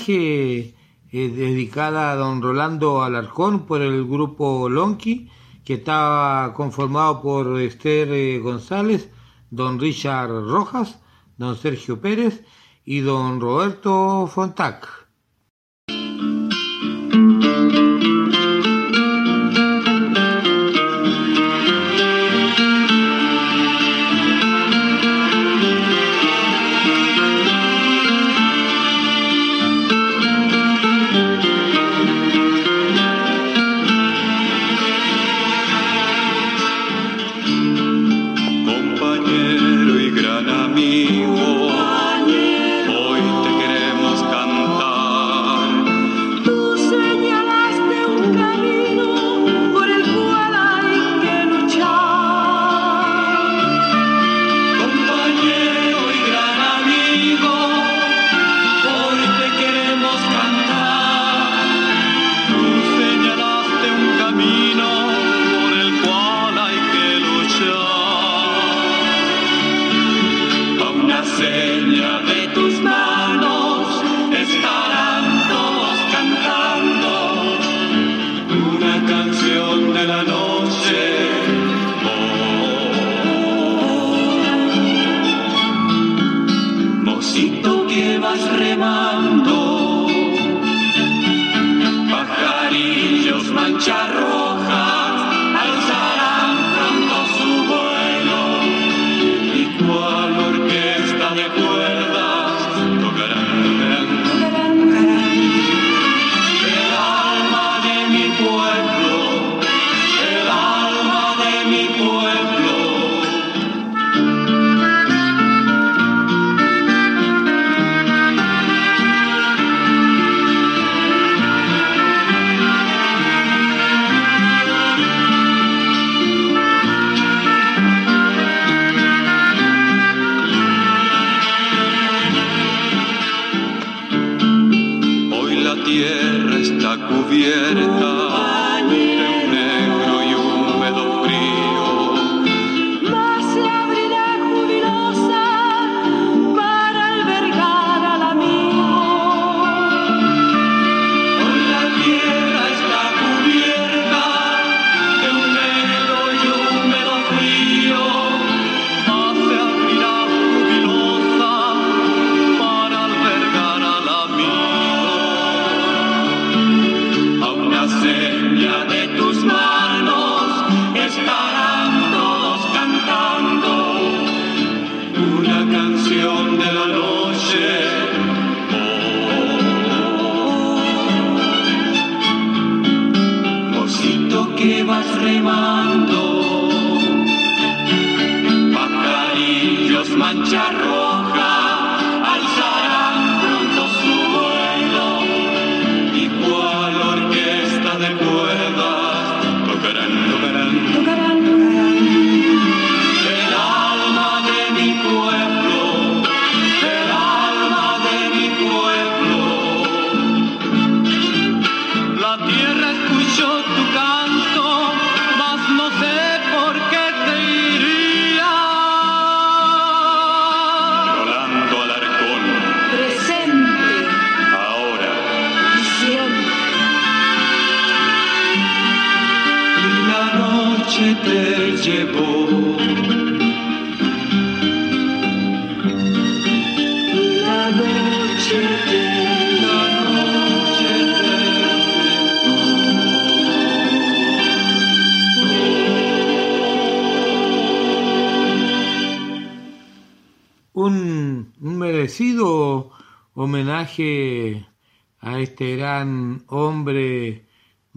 [0.09, 0.73] Eh,
[1.09, 5.29] dedicada a don Rolando Alarcón por el grupo Lonqui,
[5.63, 9.09] que estaba conformado por Esther eh, González,
[9.49, 10.99] don Richard Rojas,
[11.37, 12.43] don Sergio Pérez
[12.85, 14.96] y don Roberto Fontac.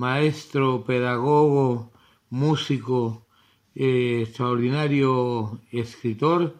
[0.00, 1.92] maestro, pedagogo,
[2.30, 3.26] músico,
[3.74, 6.56] eh, extraordinario escritor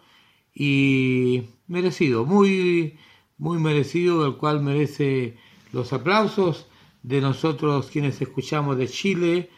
[0.55, 2.99] y merecido, muy,
[3.39, 5.39] muy merecido, el cual merece
[5.73, 6.67] los aplausos
[7.03, 9.51] de nosotros quienes escuchamos de Chile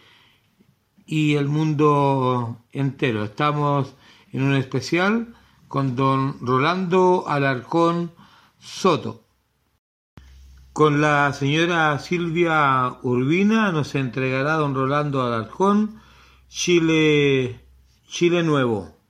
[1.04, 3.24] y el mundo entero.
[3.24, 3.96] Estamos
[4.30, 5.34] en un especial
[5.66, 8.12] con don Rolando Alarcón
[8.60, 9.21] Soto.
[10.72, 16.00] Con la señora Silvia Urbina nos entregará don Rolando Alarcón,
[16.48, 17.60] Chile,
[18.08, 19.01] Chile Nuevo.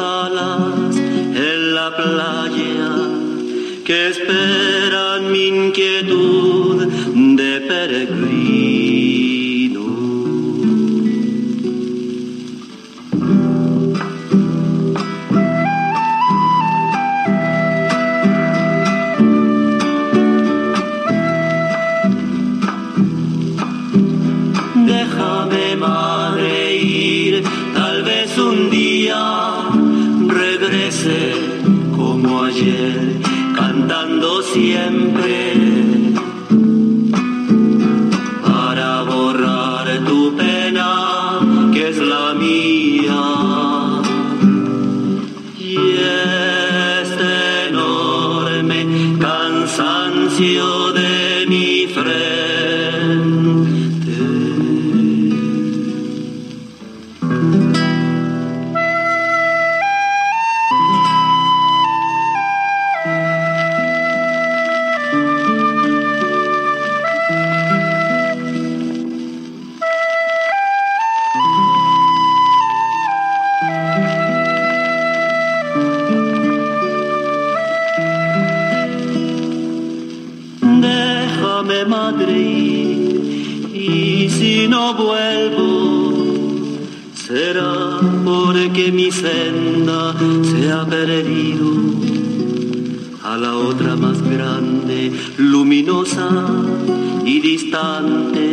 [0.00, 2.90] en la playa
[3.84, 6.86] que esperan mi inquietud
[7.36, 8.37] de peregrino.
[97.78, 98.47] なんて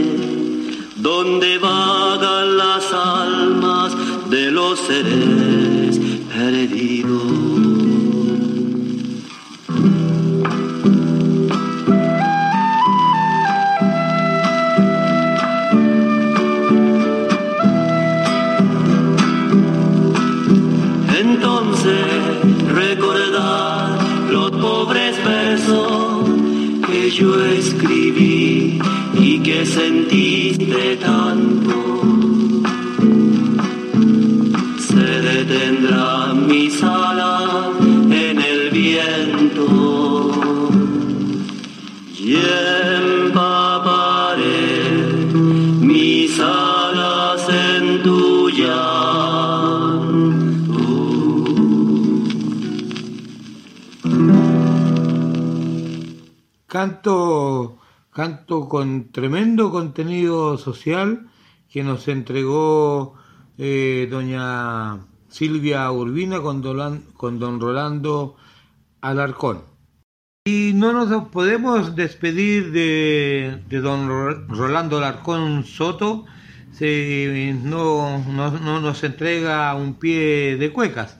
[60.66, 61.28] social
[61.72, 63.16] que nos entregó
[63.58, 65.00] eh, doña
[65.30, 68.36] Silvia Urbina con, Dolan- con don Rolando
[69.02, 69.62] Alarcón.
[70.48, 76.26] Y no nos podemos despedir de, de don Ro- Rolando Alarcón Soto
[76.72, 81.18] si no, no- no nos entrega un pie de cuecas.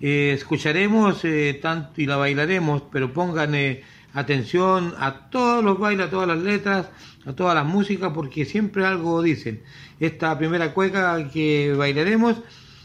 [0.00, 3.82] Eh, escucharemos eh, tanto y la bailaremos, pero pongan eh,
[4.12, 6.90] atención a todos los bailes, a todas las letras,
[7.26, 9.62] a todas las músicas, porque siempre algo dicen.
[10.00, 12.36] Esta primera cueca que bailaremos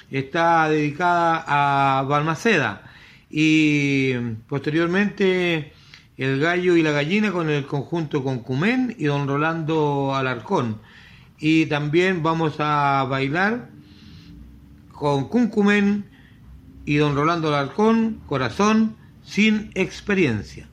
[0.10, 2.84] está dedicada a Balmaceda
[3.30, 4.14] y
[4.48, 5.72] posteriormente
[6.18, 10.80] el gallo y la gallina con el conjunto con Cumén y don Rolando Alarcón.
[11.40, 13.70] Y también vamos a bailar
[14.92, 16.06] con Cuncumen
[16.86, 20.68] y don Rolando Alarcón, Corazón sin experiencia.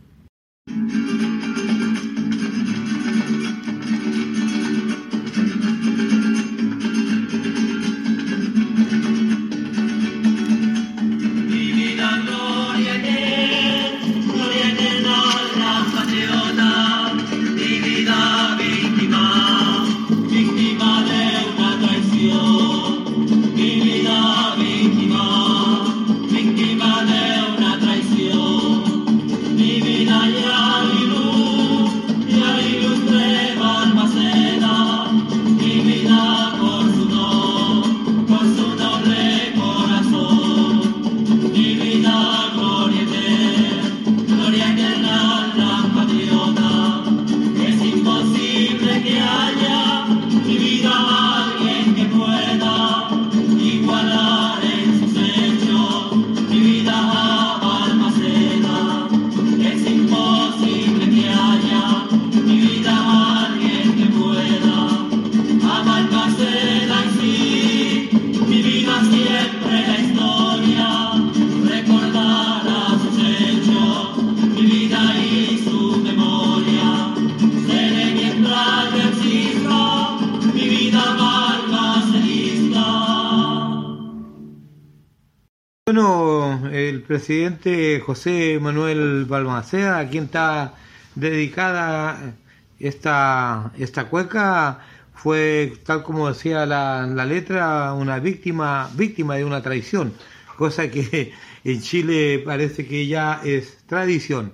[87.09, 90.75] Presidente José Manuel Balmaceda, a quien está
[91.15, 92.35] dedicada
[92.79, 94.81] esta, esta cueca,
[95.15, 100.13] fue, tal como decía la, la letra, una víctima, víctima de una traición,
[100.59, 101.33] cosa que
[101.65, 104.53] en Chile parece que ya es tradición.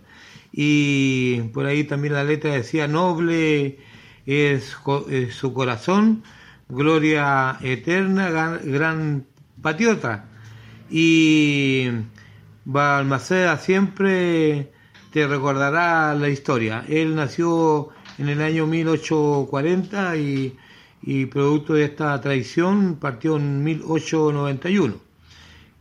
[0.52, 3.78] Y por ahí también la letra decía, noble
[4.26, 4.76] es,
[5.32, 6.22] su corazón,
[6.68, 9.26] gloria eterna, gran, gran
[9.60, 10.26] patriota.
[10.88, 11.88] Y
[12.64, 14.72] Balmaceda siempre
[15.12, 16.84] te recordará la historia.
[16.88, 24.96] Él nació en el año 1840 y, producto de esta traición partió en 1891.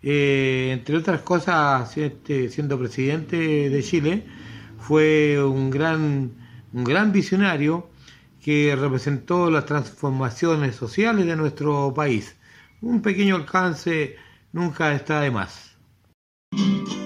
[0.02, 4.26] Eh, entre otras cosas, este, siendo presidente de Chile,
[4.78, 6.32] fue un gran,
[6.74, 7.90] un gran visionario
[8.44, 12.36] que representó las transformaciones sociales de nuestro país.
[12.82, 14.18] Un pequeño alcance
[14.52, 15.73] nunca está de más.
[16.56, 16.93] Allá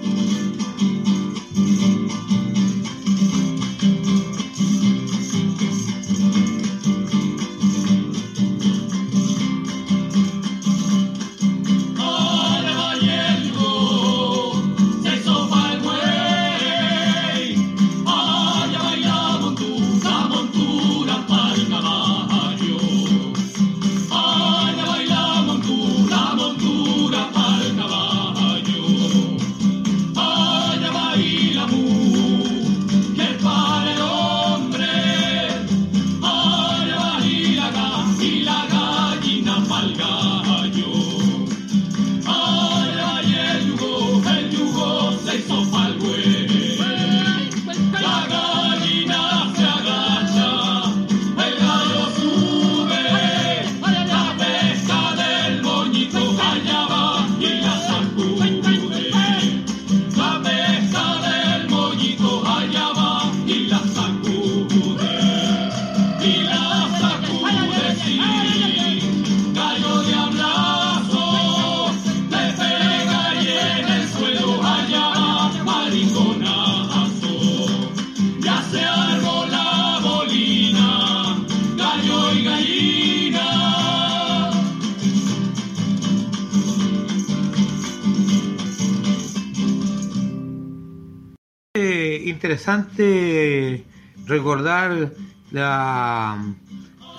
[92.26, 93.84] interesante
[94.26, 95.12] recordar
[95.50, 96.42] la,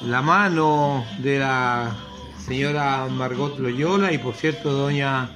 [0.01, 1.95] la mano de la
[2.38, 5.30] señora Margot Loyola y por cierto doña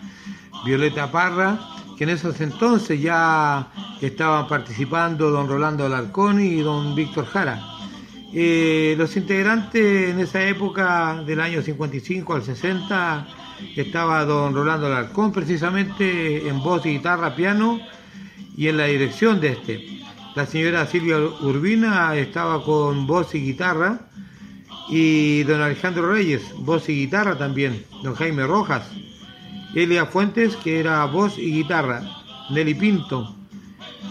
[0.65, 1.59] Violeta Parra,
[1.97, 3.67] que en esos entonces ya
[4.01, 7.61] estaban participando don Rolando Alarcón y don Víctor Jara.
[8.34, 13.28] Eh, los integrantes en esa época del año 55 al 60
[13.76, 17.80] estaba don Rolando Alarcón precisamente en voz y guitarra, piano
[18.55, 20.03] y en la dirección de este.
[20.35, 23.99] La señora Silvia Urbina estaba con voz y guitarra
[24.89, 28.89] y don Alejandro Reyes, voz y guitarra también, don Jaime Rojas,
[29.75, 32.03] Elia Fuentes, que era voz y guitarra,
[32.49, 33.35] Nelly Pinto,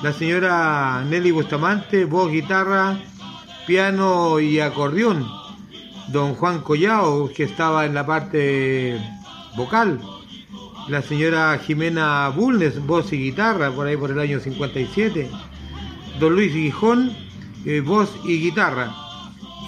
[0.02, 2.98] la señora Nelly Bustamante, voz, guitarra,
[3.66, 5.28] piano y acordeón,
[6.08, 9.00] don Juan Collao, que estaba en la parte
[9.56, 10.00] vocal,
[10.88, 15.30] la señora Jimena Bulnes, voz y guitarra, por ahí por el año 57,
[16.18, 17.12] don Luis Guijón,
[17.64, 18.94] eh, voz y guitarra.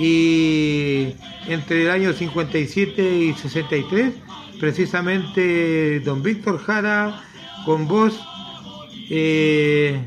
[0.00, 1.14] Y
[1.46, 4.14] entre el año 57 y 63,
[4.58, 7.22] precisamente don Víctor Jara
[7.64, 8.20] con voz
[9.10, 10.06] eh,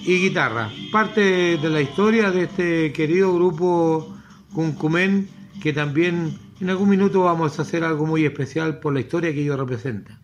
[0.00, 0.70] y guitarra.
[0.90, 4.16] Parte de la historia de este querido grupo
[4.52, 5.28] Cuncumen,
[5.62, 9.42] que también en algún minuto vamos a hacer algo muy especial por la historia que
[9.42, 10.18] ellos representan.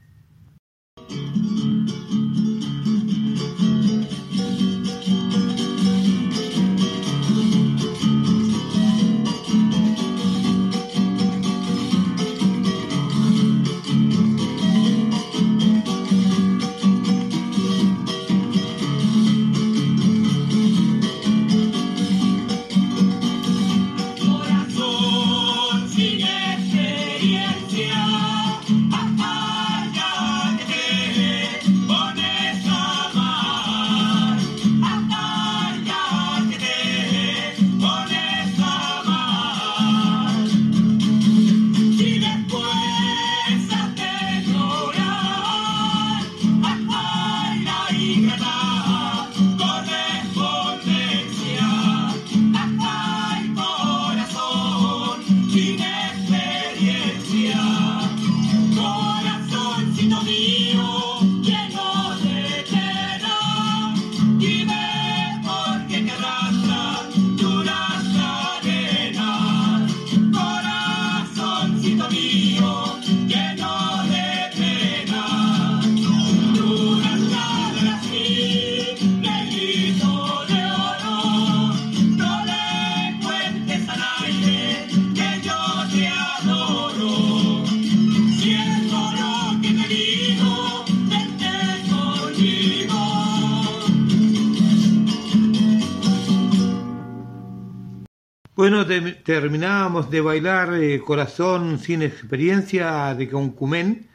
[98.68, 104.08] Bueno, te- terminábamos de bailar eh, Corazón sin experiencia de Concumén,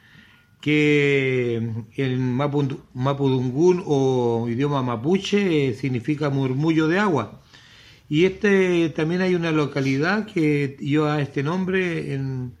[0.60, 1.56] que
[1.96, 7.40] en Mapu- Mapudungún o idioma mapuche eh, significa murmullo de agua.
[8.10, 12.52] Y este también hay una localidad que lleva este nombre en,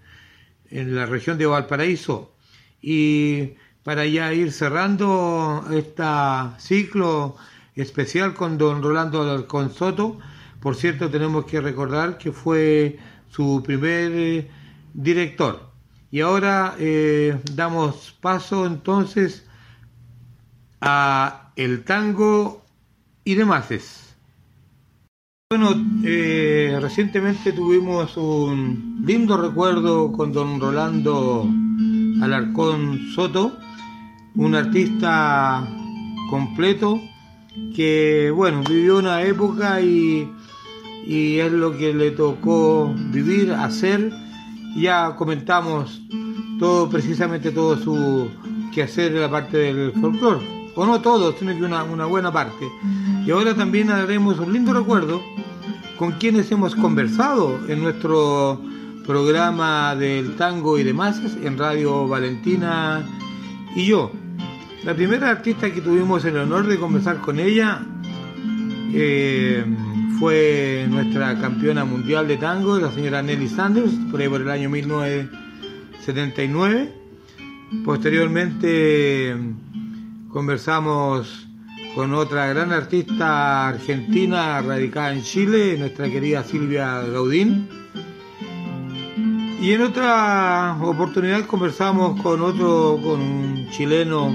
[0.70, 2.32] la región de Valparaíso.
[2.80, 3.50] Y
[3.82, 6.04] para ya ir cerrando este
[6.56, 7.36] ciclo
[7.76, 10.18] especial con don Rolando Alarcón Soto,
[10.62, 12.96] por cierto, tenemos que recordar que fue
[13.28, 14.50] su primer eh,
[14.94, 15.70] director.
[16.12, 19.44] Y ahora eh, damos paso entonces
[20.80, 22.62] a el tango
[23.24, 24.14] y demás.
[25.50, 31.48] Bueno, eh, recientemente tuvimos un lindo recuerdo con don Rolando
[32.22, 33.58] Alarcón Soto,
[34.36, 35.66] un artista
[36.30, 37.00] completo
[37.74, 40.26] que, bueno, vivió una época y,
[41.06, 44.12] y es lo que le tocó vivir, hacer.
[44.76, 46.00] Ya comentamos
[46.58, 48.28] todo, precisamente todo su
[48.72, 50.40] quehacer de la parte del folclore,
[50.74, 52.68] o no todo, sino que una, buena parte.
[53.26, 55.22] Y ahora también haremos un lindo recuerdo
[55.98, 58.60] con quienes hemos conversado en nuestro
[59.06, 63.04] programa del tango y demás en Radio Valentina
[63.74, 64.10] y yo.
[64.84, 67.84] La primera artista que tuvimos el honor de conversar con ella
[68.92, 69.64] eh,
[70.22, 74.70] fue nuestra campeona mundial de tango, la señora Nelly Sanders, por ahí por el año
[74.70, 76.92] 1979.
[77.84, 79.36] Posteriormente
[80.28, 81.48] conversamos
[81.96, 87.68] con otra gran artista argentina radicada en Chile, nuestra querida Silvia Gaudín.
[89.60, 94.32] Y en otra oportunidad conversamos con otro, con un chileno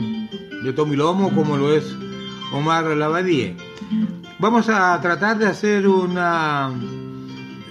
[0.65, 1.95] de Tommy Lomo, como lo es
[2.51, 3.55] Omar Lavadie.
[4.39, 6.71] Vamos a tratar de hacer una,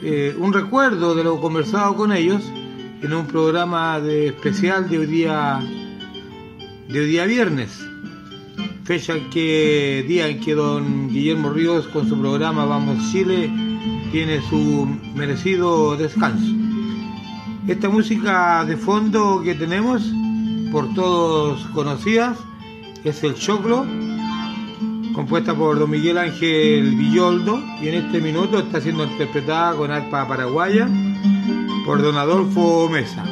[0.03, 2.43] eh, un recuerdo de lo conversado con ellos
[3.03, 5.61] en un programa de especial de hoy día,
[6.89, 7.87] de hoy día viernes,
[8.83, 13.49] fecha que, día en que don Guillermo Ríos con su programa Vamos Chile
[14.11, 16.53] tiene su merecido descanso.
[17.69, 20.03] Esta música de fondo que tenemos,
[20.73, 22.37] por todos conocidas,
[23.05, 23.87] es el Choclo,
[25.17, 30.29] compuesta por don Miguel Ángel Villoldo, y en este minuto está siendo interpretada con arpa
[30.29, 30.87] paraguaya
[31.87, 33.25] por don Adolfo Mesa.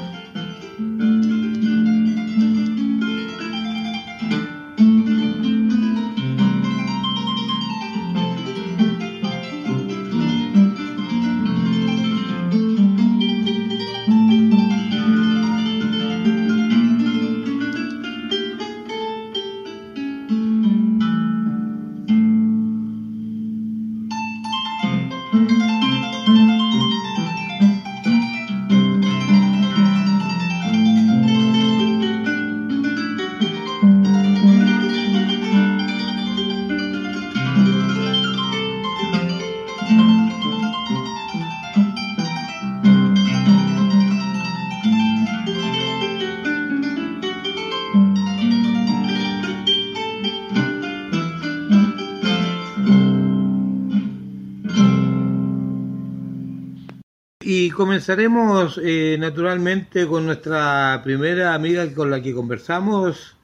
[58.04, 63.34] Comenzaremos eh, naturalmente con nuestra primera amiga con la que conversamos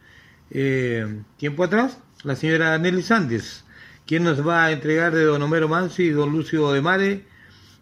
[0.50, 3.64] eh, tiempo atrás, la señora Nelly Sández,
[4.04, 7.24] quien nos va a entregar de don Homero Mansi don Lucio de Mare,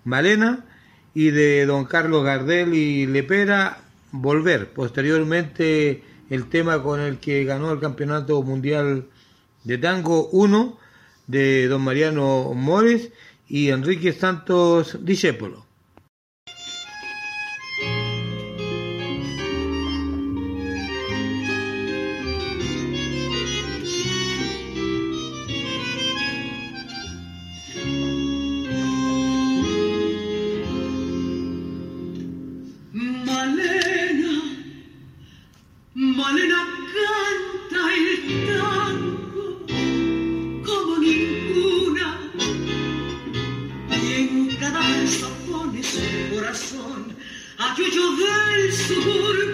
[0.04, 0.66] Malena,
[1.14, 3.78] y de don Carlos Gardel y Lepera,
[4.12, 4.72] Volver.
[4.72, 9.08] Posteriormente el tema con el que ganó el Campeonato Mundial
[9.64, 10.78] de Tango 1
[11.26, 13.10] de don Mariano Mores
[13.48, 15.67] y Enrique Santos Discépolo.
[47.88, 49.47] A Yuyo del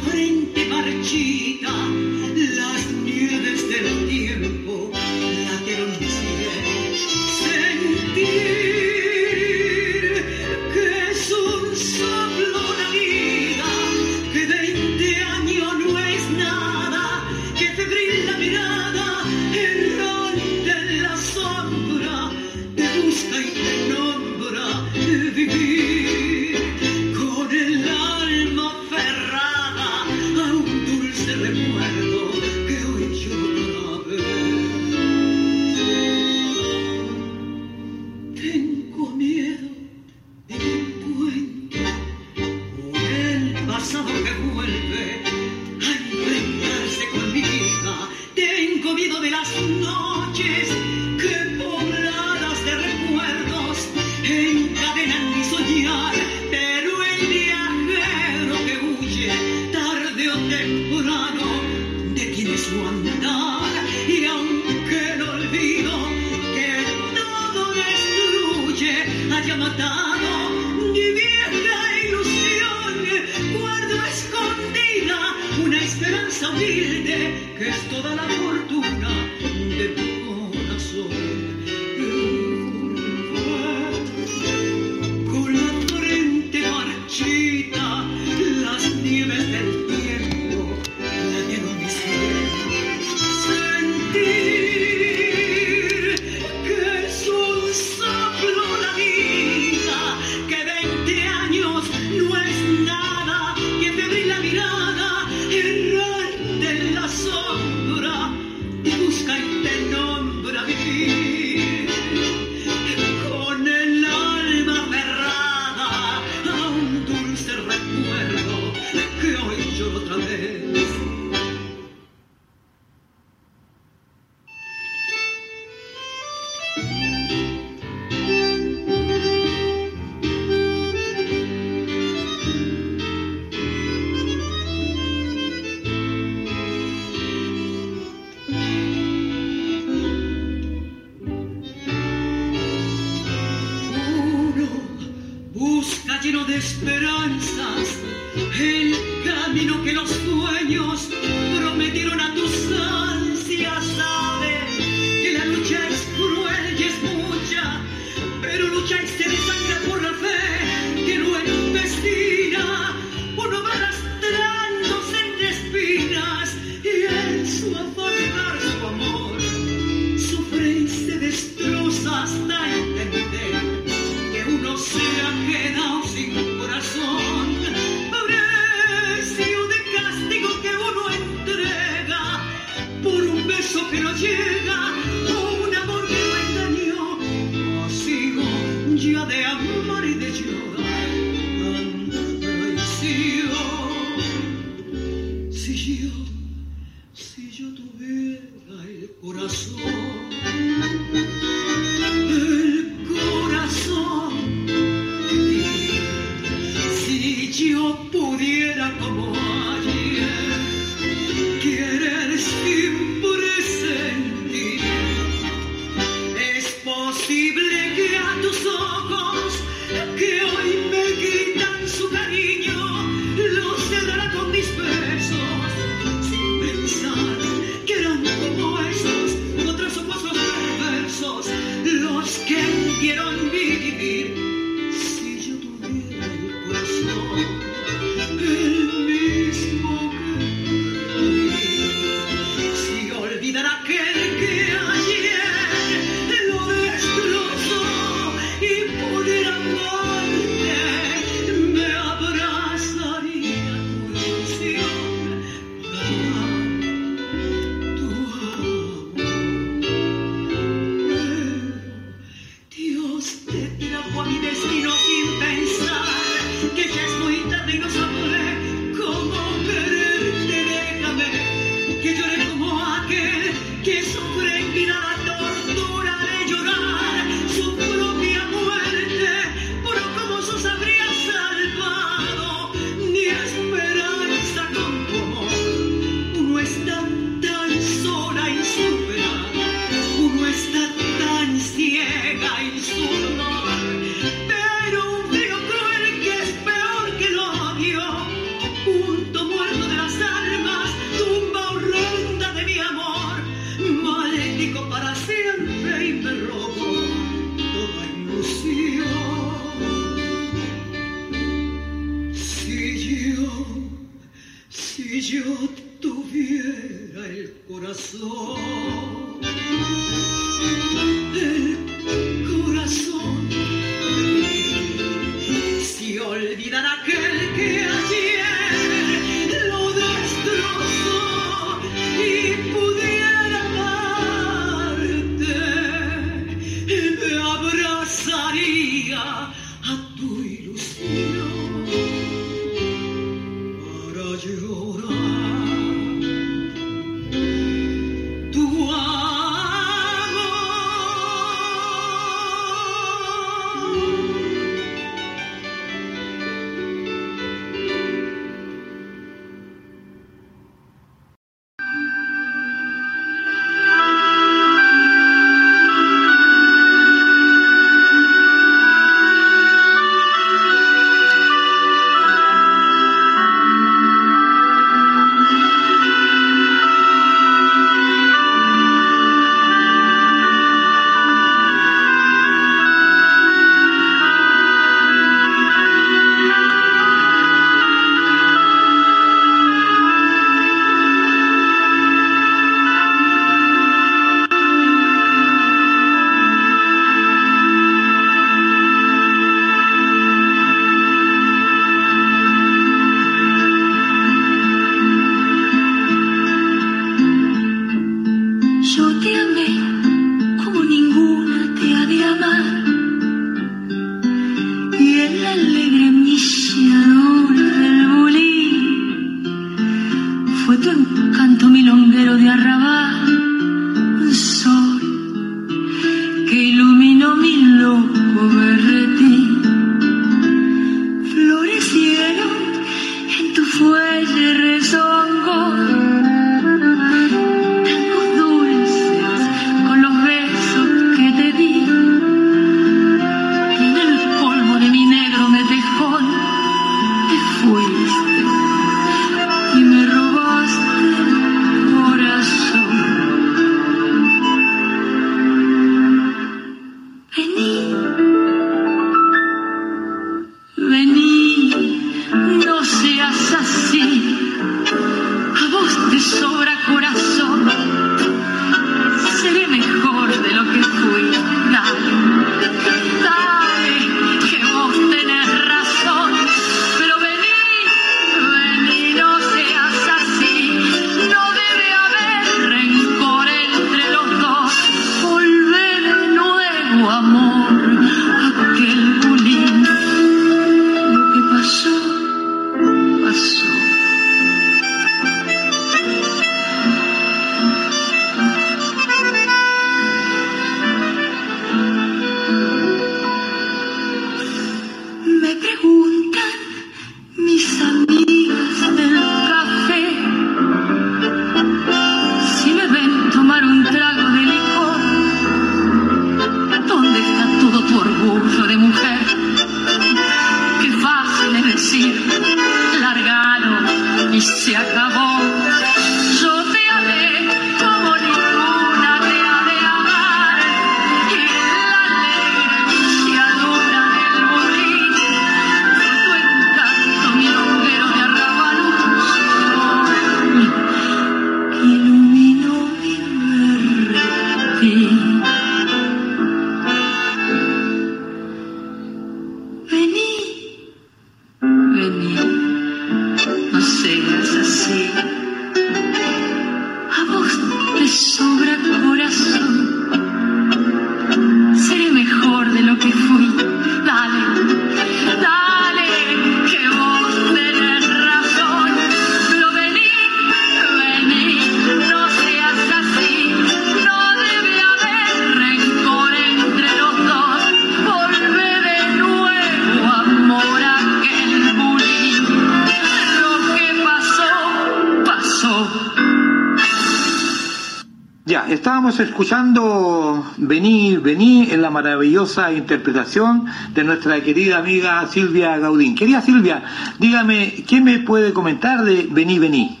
[592.02, 596.16] maravillosa interpretación de nuestra querida amiga Silvia Gaudín.
[596.16, 596.82] Querida Silvia,
[597.18, 600.00] dígame, ¿qué me puede comentar de Vení, Vení?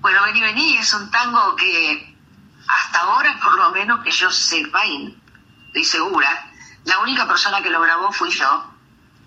[0.00, 2.14] Bueno, Vení Vení es un tango que
[2.68, 5.18] hasta ahora, por lo menos que yo sepa, y
[5.66, 6.52] estoy segura,
[6.84, 8.72] la única persona que lo grabó fui yo.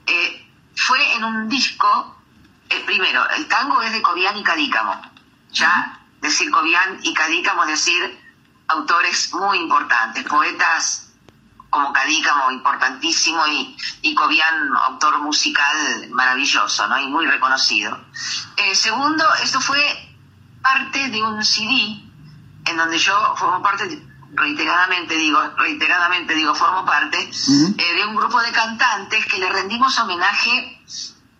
[0.07, 0.45] Eh,
[0.75, 2.15] fue en un disco,
[2.69, 5.01] el primero, el tango es de Cobian y Cadícamo.
[5.51, 8.17] Ya decir Cobian y Cadícamo es decir
[8.69, 11.09] autores muy importantes, poetas
[11.69, 12.51] como Cadícamo,
[13.47, 16.99] y, y Cobian, autor musical maravilloso, ¿no?
[16.99, 17.99] Y muy reconocido.
[18.57, 19.81] Eh, segundo, esto fue
[20.61, 22.01] parte de un CD
[22.65, 24.01] en donde yo formo parte,
[24.33, 27.17] reiteradamente digo, reiteradamente digo, formo parte
[27.77, 30.81] eh, de un grupo de cantantes que le rendimos homenaje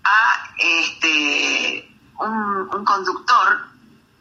[0.04, 1.86] a este
[2.20, 3.68] un, un conductor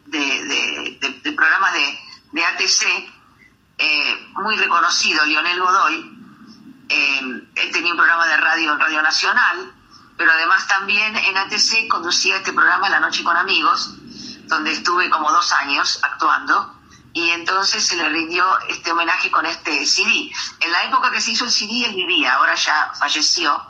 [0.07, 1.99] de, de- de- programas de,
[2.33, 2.83] de ATC
[3.79, 6.18] eh, muy reconocido, Lionel Godoy.
[6.89, 7.21] Eh,
[7.55, 9.73] él tenía un programa de radio en Radio Nacional,
[10.17, 13.95] pero además también en ATC conducía este programa La Noche con Amigos,
[14.45, 16.75] donde estuve como dos años actuando.
[17.13, 20.31] Y entonces se le rindió este homenaje con este CD.
[20.61, 23.61] En la época que se hizo el CD él vivía, ahora ya falleció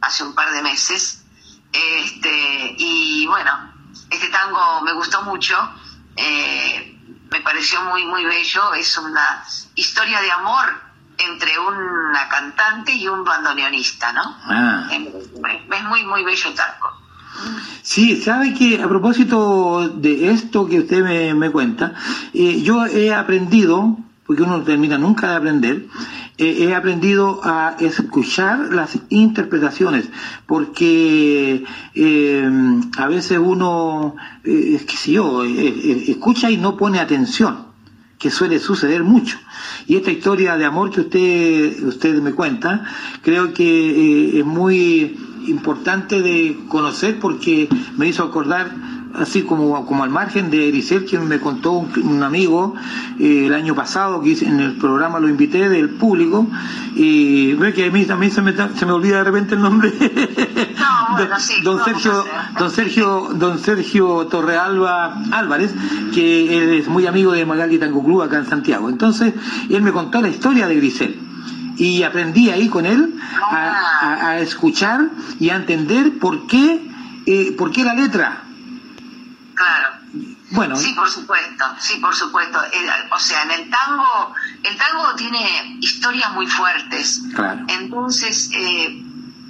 [0.00, 1.24] hace un par de meses.
[1.72, 3.72] Este, y bueno,
[4.10, 5.56] este tango me gustó mucho,
[6.16, 6.98] eh,
[7.30, 10.87] me pareció muy, muy bello, es una historia de amor
[11.18, 14.36] entre una cantante y un bandoneonista, ¿no?
[14.44, 14.88] Ah.
[14.90, 16.98] Es muy, muy bello el tango.
[17.82, 21.94] Sí, sabe que a propósito de esto que usted me, me cuenta,
[22.32, 23.96] eh, yo he aprendido,
[24.26, 25.86] porque uno no termina nunca de aprender,
[26.36, 30.08] eh, he aprendido a escuchar las interpretaciones,
[30.46, 31.64] porque
[31.94, 32.50] eh,
[32.96, 37.67] a veces uno, es que si yo, escucha y no pone atención
[38.18, 39.38] que suele suceder mucho.
[39.86, 42.84] Y esta historia de amor que usted, usted me cuenta,
[43.22, 45.16] creo que eh, es muy
[45.46, 48.70] importante de conocer porque me hizo acordar,
[49.14, 52.74] así como, como al margen de Grisel, quien me contó un, un amigo
[53.18, 56.46] eh, el año pasado, que en el programa lo invité del público,
[56.94, 59.92] y ve que a mí también se me, se me olvida de repente el nombre.
[61.64, 62.24] don Sergio,
[62.58, 65.74] don Sergio, don Sergio Torrealba Álvarez,
[66.14, 68.88] que él es muy amigo de Magali Tango Club acá en Santiago.
[68.88, 69.34] Entonces,
[69.68, 71.20] él me contó la historia de Grisel.
[71.76, 73.14] Y aprendí ahí con él
[73.50, 73.72] a,
[74.02, 76.90] a- a escuchar y a entender por qué,
[77.26, 78.42] eh, por qué la letra.
[80.50, 82.62] Bueno, Sí, por supuesto, sí, por supuesto.
[82.72, 87.22] El- o sea, en el tango, el tango tiene historias muy fuertes.
[87.34, 87.64] Claro.
[87.68, 89.02] Entonces, eh,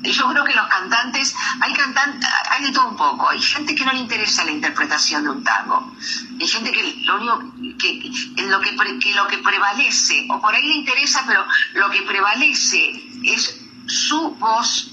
[0.02, 3.28] yo creo que los cantantes, hay cantantes, hay de todo un poco.
[3.30, 5.92] Hay gente que no le interesa la interpretación de un tango.
[6.40, 8.10] Hay gente que lo único que,
[8.48, 11.44] lo que, pre- que lo que prevalece, o por ahí le interesa, pero
[11.74, 14.90] lo que prevalece es su voz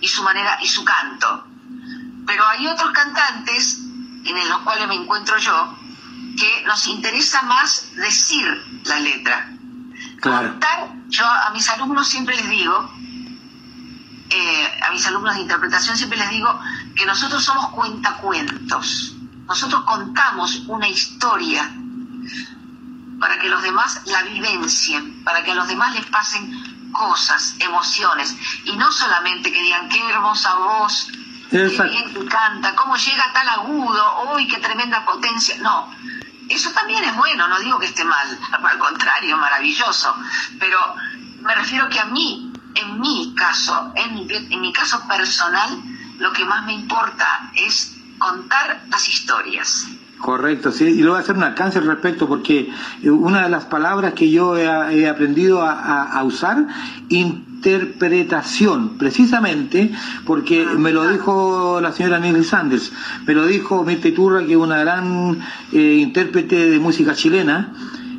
[0.00, 1.46] y su manera y su canto.
[2.26, 3.80] Pero hay otros cantantes
[4.24, 5.74] en los cuales me encuentro yo
[6.38, 9.50] que nos interesa más decir la letra.
[10.20, 10.50] claro.
[10.50, 12.92] Contar, yo a mis alumnos siempre les digo,
[14.30, 16.60] eh, a mis alumnos de interpretación siempre les digo
[16.94, 19.14] que nosotros somos cuentacuentos.
[19.46, 21.70] Nosotros contamos una historia
[23.18, 28.36] para que los demás la vivencien, para que a los demás les pasen cosas, emociones,
[28.64, 31.08] y no solamente que digan qué hermosa voz,
[31.50, 31.92] qué Exacto.
[31.92, 35.56] bien que canta, cómo llega tal agudo, uy, qué tremenda potencia.
[35.58, 35.90] No,
[36.48, 40.14] eso también es bueno, no digo que esté mal, al contrario, maravilloso,
[40.58, 40.78] pero
[41.40, 45.82] me refiero que a mí, en mi caso, en mi, en mi caso personal,
[46.18, 49.86] lo que más me importa es contar las historias.
[50.18, 52.68] Correcto, sí, y le voy a hacer un alcance al respecto porque
[53.02, 56.66] eh, una de las palabras que yo he, he aprendido a, a- a usar,
[57.08, 59.92] interpretación, precisamente
[60.26, 62.92] porque me lo dijo la señora Nelly Sanders,
[63.26, 65.38] me lo dijo Mirta Iturra, que es una gran
[65.72, 67.72] eh, intérprete de música chilena,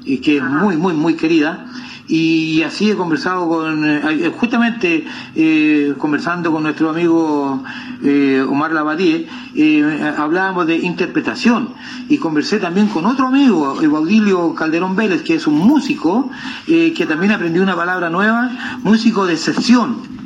[0.05, 1.65] y que es muy, muy, muy querida,
[2.09, 5.05] y así he conversado con, eh, justamente
[5.35, 7.63] eh, conversando con nuestro amigo
[8.03, 11.69] eh, Omar Lavadie, eh, hablábamos de interpretación
[12.07, 16.31] y conversé también con otro amigo, Baudilio Calderón Vélez, que es un músico,
[16.67, 18.51] eh, que también aprendió una palabra nueva,
[18.83, 20.18] músico de sesión.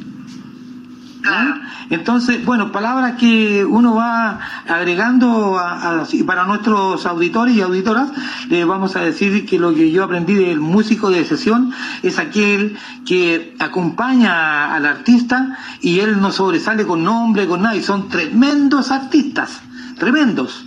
[1.90, 8.10] Entonces, bueno, palabras que uno va agregando a- para nuestros auditores y auditoras,
[8.50, 11.72] les vamos a decir que lo que yo aprendí del músico de sesión
[12.02, 17.84] es aquel que acompaña al artista y él no sobresale con nombre, con nada, y
[17.84, 19.62] son tremendos artistas,
[19.98, 20.66] tremendos.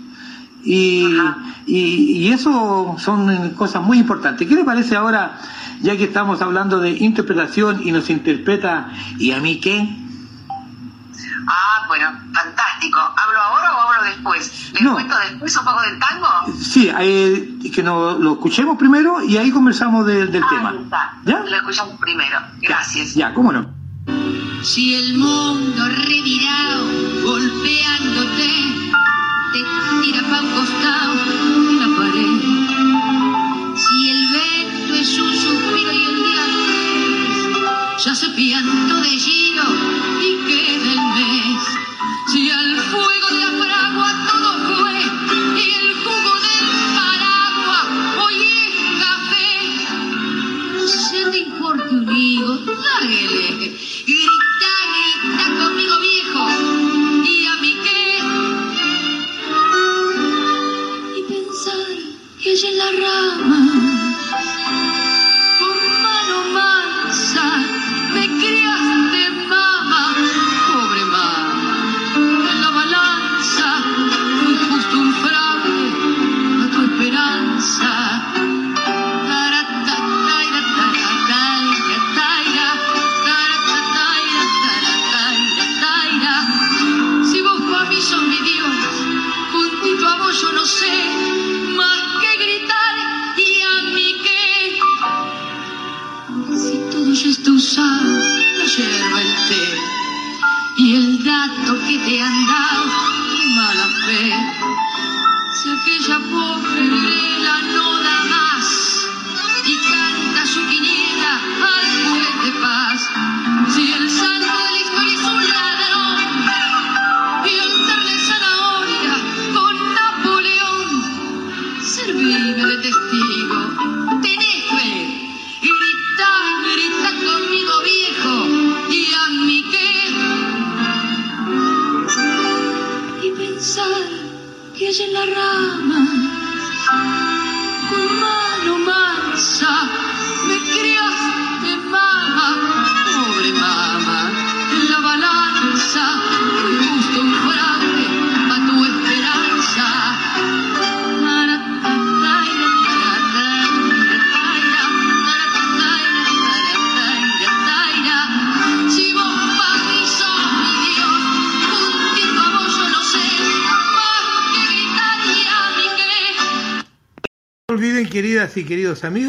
[0.64, 1.06] Y,
[1.66, 4.48] y, y eso son cosas muy importantes.
[4.48, 5.38] ¿Qué le parece ahora,
[5.80, 8.88] ya que estamos hablando de interpretación y nos interpreta,
[9.18, 9.88] ¿y a mí qué?
[11.48, 12.98] Ah, bueno, fantástico.
[12.98, 14.70] ¿Hablo ahora o hablo después?
[14.72, 14.94] ¿Les No.
[14.94, 16.28] cuento después un poco del tango?
[16.60, 20.74] Sí, eh, que no, lo escuchemos primero y ahí conversamos de- del Ahí tema.
[20.82, 21.12] está.
[21.24, 21.38] ¿Ya?
[21.40, 22.38] Lo escuchamos primero.
[22.60, 23.14] Gracias.
[23.14, 23.74] Ya, cómo no.
[24.62, 26.84] Si el mundo revirado
[27.24, 28.50] golpeándote
[29.52, 29.62] te
[30.02, 33.76] tira pa' un costado de la pared.
[33.76, 36.44] Si el vento es un suspiro y el día
[38.04, 39.64] ya se pianto de giro
[40.20, 41.35] y queda el mes.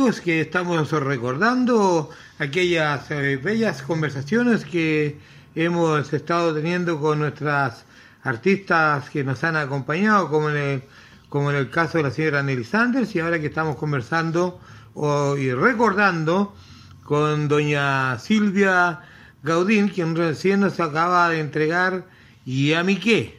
[0.08, 2.10] Amigos, que estamos recordando
[2.40, 5.18] aquellas eh, bellas conversaciones que
[5.54, 7.84] hemos estado teniendo con nuestras
[8.24, 10.84] artistas que nos han acompañado, como en el,
[11.28, 14.62] como en el caso de la señora Nelly Sanders, y ahora que estamos conversando
[14.94, 16.56] o- y recordando
[17.04, 19.02] con doña Silvia
[19.44, 22.06] Gaudín, quien recién nos acaba de entregar
[22.46, 23.37] ¿Y a mí qué?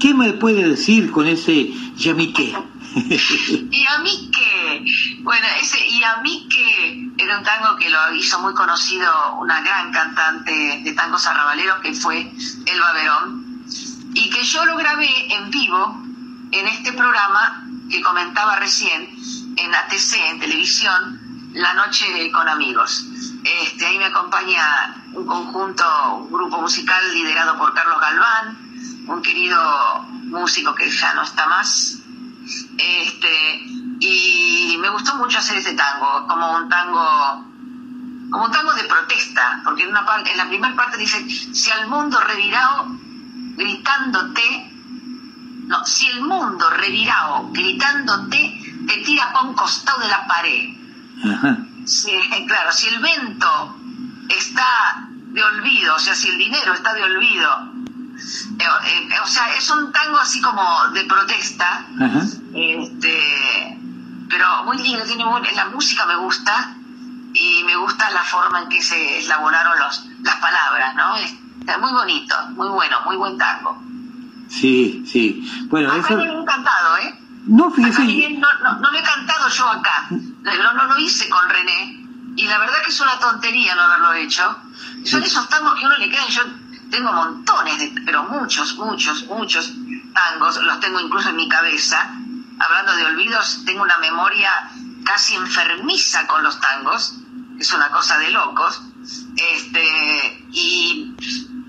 [0.00, 2.14] ¿Qué me puede decir con ese y a?
[3.70, 3.98] Y a
[5.22, 6.48] bueno, ese y a mí
[7.18, 9.10] era un tango que lo hizo muy conocido
[9.40, 12.32] una gran cantante de tangos arrabaleros que fue
[12.66, 13.64] Elba Verón
[14.14, 16.02] y que yo lo grabé en vivo
[16.52, 19.08] en este programa que comentaba recién
[19.56, 23.04] en ATC, en televisión, La Noche con Amigos.
[23.44, 25.84] Este, ahí me acompaña un conjunto,
[26.14, 28.67] un grupo musical liderado por Carlos Galván,
[29.08, 31.98] un querido músico que ya no está más,
[32.76, 33.62] este,
[34.00, 37.44] y me gustó mucho hacer este tango, como un tango,
[38.30, 41.70] como un tango de protesta, porque en, una parte, en la primera parte dice, si
[41.70, 42.86] al mundo revirao
[43.56, 44.70] gritándote,
[45.66, 50.68] no, si el mundo revirao gritándote te tira para un costado de la pared.
[51.24, 51.58] Ajá.
[51.84, 52.10] Si,
[52.46, 53.76] claro, si el vento
[54.28, 57.72] está de olvido, o sea, si el dinero está de olvido,
[58.58, 60.62] eh, eh, o sea, es un tango así como
[60.92, 62.22] de protesta, Ajá.
[62.54, 63.78] este,
[64.28, 66.74] pero muy lindo, tiene muy- la música me gusta
[67.32, 71.16] y me gusta la forma en que se elaboraron los, las palabras, ¿no?
[71.16, 71.32] Es,
[71.66, 73.80] es muy bonito, muy bueno, muy buen tango.
[74.48, 75.66] Sí, sí.
[75.68, 76.16] Bueno, Acá eso...
[76.16, 77.14] no lo he cantado, ¿eh?
[77.46, 78.02] No, fíjese...
[78.38, 82.04] no, no, no lo he cantado yo acá, no, no lo hice con René
[82.36, 84.56] y la verdad que es una tontería no haberlo hecho.
[85.04, 86.42] Son esos tangos que a uno le quedan, yo
[86.90, 89.72] tengo montones, de, pero muchos, muchos, muchos
[90.14, 92.14] tangos, los tengo incluso en mi cabeza.
[92.60, 94.50] Hablando de olvidos, tengo una memoria
[95.04, 97.14] casi enfermiza con los tangos,
[97.58, 98.82] es una cosa de locos.
[99.36, 101.14] Este, y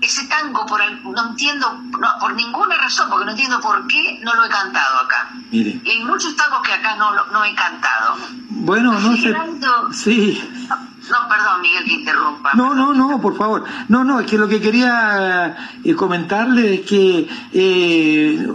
[0.00, 4.18] ese tango, por al- no entiendo, no, por ninguna razón, porque no entiendo por qué
[4.22, 5.30] no lo he cantado acá.
[5.50, 8.16] Mire, Y hay muchos tangos que acá no, no he cantado.
[8.50, 9.34] bueno, no sé...
[9.92, 10.66] Sí.
[11.10, 12.52] No, perdón, Miguel, que interrumpa.
[12.54, 13.64] No, no, no, por favor.
[13.88, 18.48] No, no, es que lo que quería eh, comentarle es que, eh,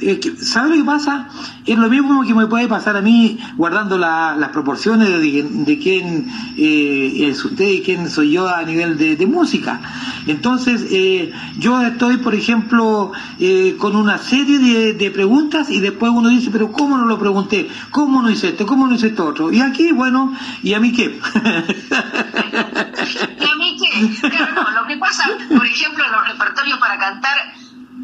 [0.00, 1.28] es que, ¿sabe lo que pasa?
[1.66, 6.28] Es lo mismo que me puede pasar a mí guardando la- las proporciones de, quién
[6.56, 9.80] eh, es usted y quién soy yo a nivel de, de música.
[10.28, 13.10] Entonces, eh, yo estoy, por ejemplo,
[13.40, 17.18] eh, con una serie de, de preguntas y después uno dice, pero ¿cómo no lo
[17.18, 17.68] pregunté?
[17.90, 18.64] ¿Cómo no hice esto?
[18.64, 19.50] ¿Cómo no hice esto otro?
[19.52, 20.32] Y aquí, bueno,
[20.62, 21.18] ¿y a mí qué?
[23.40, 24.28] ¿Y a mí qué?
[24.28, 27.36] Claro, no, lo que pasa, por ejemplo, en los repertorios para cantar,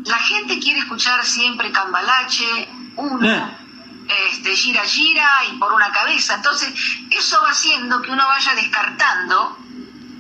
[0.04, 3.56] la gente quiere escuchar siempre Cambalache, uno, Eh.
[4.32, 6.34] este, gira gira y por una cabeza.
[6.34, 6.72] Entonces,
[7.10, 9.58] eso va haciendo que uno vaya descartando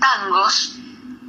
[0.00, 0.76] tangos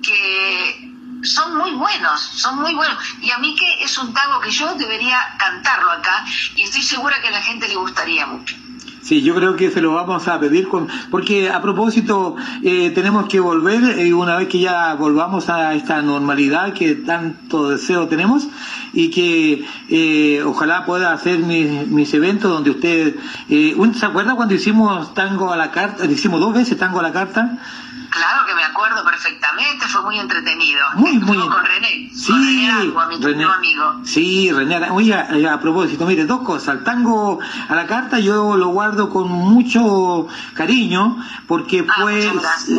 [0.01, 0.89] que
[1.23, 2.97] son muy buenos, son muy buenos.
[3.21, 6.25] Y a mí que es un tango que yo debería cantarlo acá
[6.55, 8.55] y estoy segura que a la gente le gustaría mucho.
[9.03, 13.27] Sí, yo creo que se lo vamos a pedir, con, porque a propósito eh, tenemos
[13.27, 18.47] que volver, y una vez que ya volvamos a esta normalidad que tanto deseo tenemos,
[18.93, 23.15] y que eh, ojalá pueda hacer mis, mis eventos donde usted...
[23.49, 26.05] Eh, ¿Se acuerda cuando hicimos tango a la carta?
[26.05, 27.59] Hicimos dos veces tango a la carta.
[28.13, 30.79] Claro que me acuerdo perfectamente, fue muy entretenido.
[30.95, 33.43] Muy, muy Estuvo con René, Sí, con René mi René.
[33.45, 34.01] amigo.
[34.03, 36.75] Sí, René, Ara- oye, a, a propósito, mire, dos cosas.
[36.77, 41.17] El tango a la carta yo lo guardo con mucho cariño
[41.47, 42.31] porque Ah, fue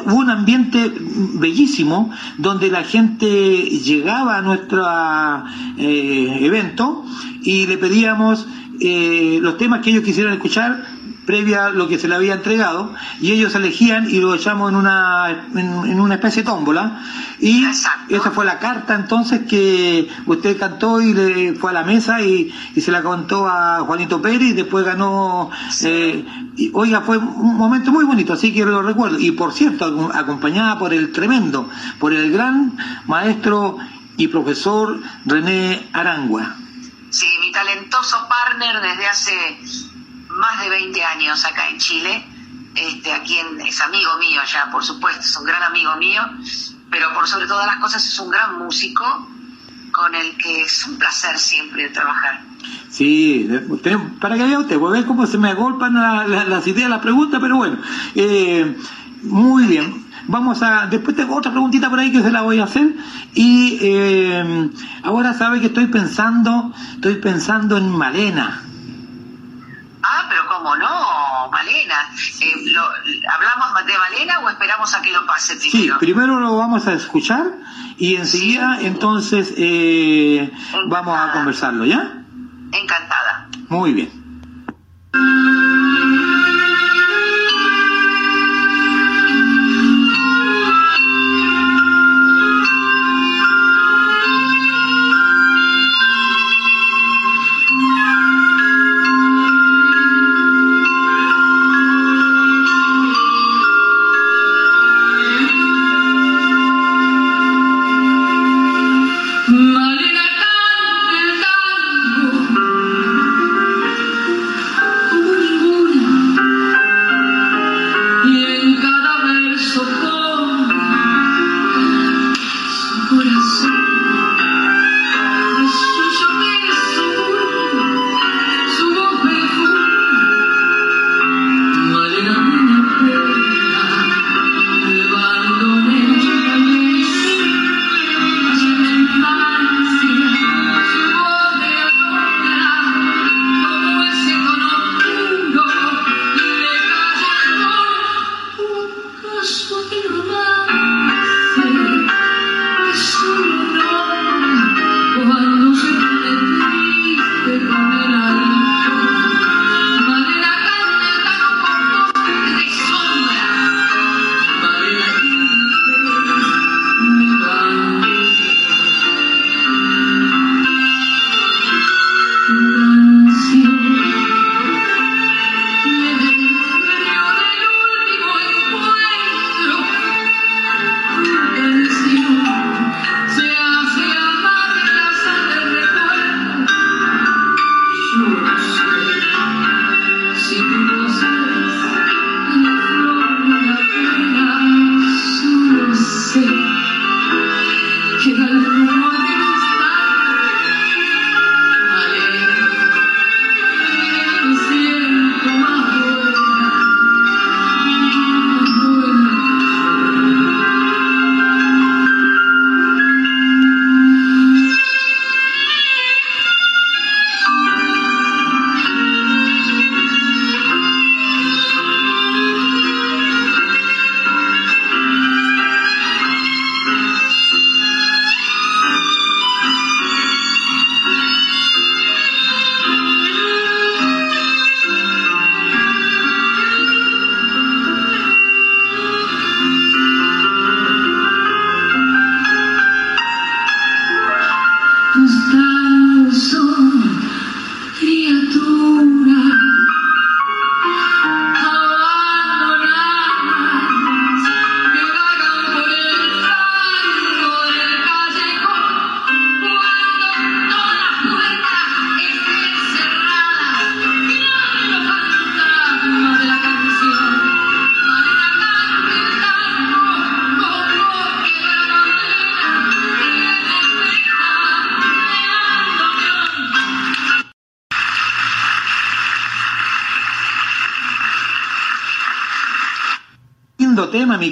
[0.06, 3.26] hubo un ambiente bellísimo donde la gente
[3.62, 4.84] llegaba a nuestro
[5.78, 7.04] eh, evento
[7.42, 8.46] y le pedíamos
[8.80, 10.84] eh, los temas que ellos quisieran escuchar
[11.26, 14.76] previa a lo que se le había entregado y ellos elegían y lo echamos en
[14.76, 15.58] una en,
[15.90, 17.00] en una especie de tómbola.
[17.40, 18.14] Y Exacto.
[18.16, 22.52] esa fue la carta entonces que usted cantó y le fue a la mesa y,
[22.74, 25.50] y se la contó a Juanito Pérez y después ganó
[25.82, 26.24] eh,
[26.56, 29.18] y, oiga fue un momento muy bonito así que lo recuerdo.
[29.18, 31.68] Y por cierto ac- acompañada por el tremendo
[31.98, 32.76] por el gran
[33.06, 33.78] maestro
[34.16, 36.54] y profesor René Arangua.
[37.10, 39.32] Sí, mi talentoso partner desde hace
[40.34, 42.24] más de 20 años acá en Chile,
[42.74, 46.22] este, a quien es amigo mío ya, por supuesto, es un gran amigo mío,
[46.90, 49.28] pero por sobre todas las cosas es un gran músico
[49.92, 52.42] con el que es un placer siempre trabajar.
[52.90, 53.48] Sí,
[54.20, 57.00] para que vea usted, pues ve cómo se me agolpan la- la- las ideas, las
[57.00, 57.78] preguntas, pero bueno,
[58.14, 58.76] eh,
[59.22, 60.04] muy bien.
[60.26, 62.94] Vamos a, después tengo otra preguntita por ahí que se la voy a hacer
[63.34, 64.70] y eh,
[65.02, 68.62] ahora sabe que estoy pensando, estoy pensando en Malena.
[70.06, 72.10] Ah, pero cómo no, Malena.
[72.40, 72.90] Eh, lo-
[73.32, 75.98] ¿Hablamos de Malena o esperamos a que lo pase Sí, primero?
[75.98, 77.44] primero lo vamos a escuchar
[77.96, 80.52] y enseguida entonces eh,
[80.88, 82.12] vamos a conversarlo, ¿ya?
[82.72, 83.48] Encantada.
[83.68, 84.10] Muy bien.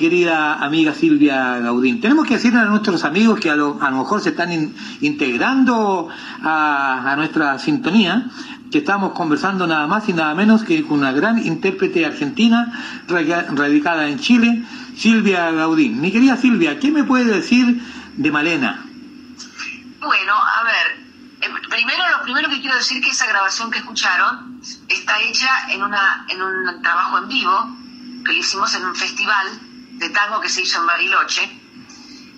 [0.03, 2.01] Querida amiga Silvia Gaudín.
[2.01, 4.75] Tenemos que decirle a nuestros amigos que a lo, a lo mejor se están in-
[5.01, 6.09] integrando
[6.43, 8.27] a, nuestra sintonía,
[8.73, 12.73] que estamos conversando nada más y nada menos que con una gran intérprete argentina
[13.07, 14.65] radica- radicada en Chile,
[14.97, 16.01] Silvia Gaudín.
[16.01, 17.81] Mi querida Silvia, ¿qué me puede decir
[18.17, 18.85] de Malena?
[20.01, 20.87] Bueno, a ver,
[21.43, 24.59] eh, primero lo primero que quiero decir que esa grabación que escucharon
[24.89, 27.77] está hecha en una en un trabajo en vivo
[28.25, 29.47] que lo hicimos en un festival
[30.03, 31.49] de tango que se hizo en Bariloche,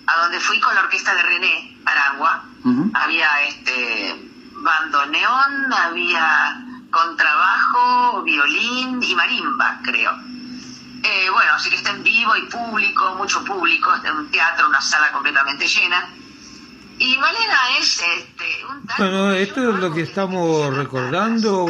[0.05, 2.43] a donde fui con la orquesta de René Aragua.
[2.93, 10.11] Había este bandoneón, había contrabajo, violín y marimba, creo.
[11.03, 14.81] Eh, bueno, así que está en vivo y público, mucho público, en un teatro, una
[14.81, 16.07] sala completamente llena.
[16.97, 21.67] Y Malena es este, un Bueno, esto es lo que estamos recordando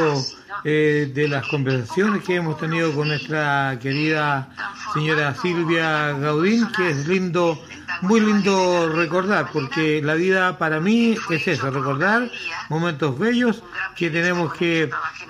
[0.64, 4.50] eh, de las conversaciones que hemos tenido con nuestra querida
[4.94, 7.60] señora Silvia Gaudín, que es lindo,
[8.02, 12.30] muy lindo recordar, porque la vida para mí es eso, recordar
[12.70, 13.64] momentos bellos
[13.96, 14.90] que tenemos que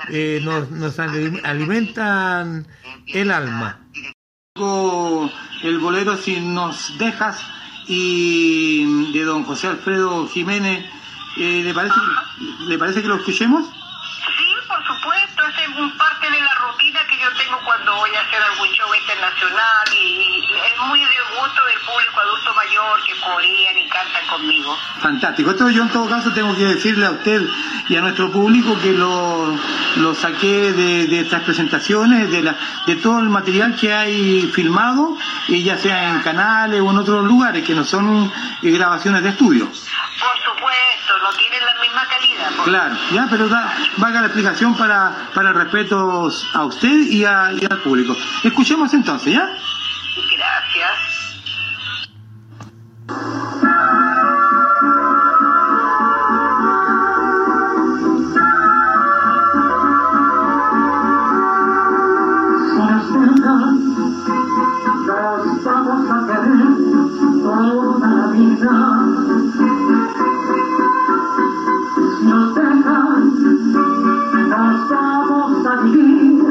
[0.10, 2.68] eh, nos, nos ali- alimentan
[3.08, 3.80] el alma.
[5.64, 7.42] El bolero Si nos dejas
[7.88, 10.86] y de don José Alfredo Jiménez,
[11.38, 11.96] eh, ¿le, parece,
[12.68, 13.66] ¿le parece que lo escuchemos?
[13.66, 18.22] Sí, por supuesto, es un parte de la rutina que yo tengo cuando voy a
[18.22, 23.78] hacer algún show internacional y, es muy del gusto del público adulto mayor que corean
[23.78, 24.78] y cantan conmigo.
[25.00, 25.52] Fantástico.
[25.52, 27.42] Esto yo en todo caso tengo que decirle a usted
[27.88, 29.56] y a nuestro público que lo,
[29.98, 32.56] lo saqué de, de estas presentaciones, de, la,
[32.88, 35.18] de todo el material que hay filmado,
[35.48, 38.32] y ya sea en canales o en otros lugares, que no son
[38.64, 39.66] eh, grabaciones de estudio.
[39.66, 42.56] Por supuesto, no tienen la misma calidad.
[42.56, 47.24] por- Claro, ya, pero da, valga la explicación para, para el respeto a usted y,
[47.26, 48.16] a- y al público.
[48.44, 49.46] Escuchemos entonces, ¿ya?
[49.46, 49.52] Gracias.
[50.16, 50.94] Nos vamos a querer toda la vida.
[52.86, 52.95] Si
[72.26, 73.34] nos dejan,
[74.50, 76.46] nos vamos a vivir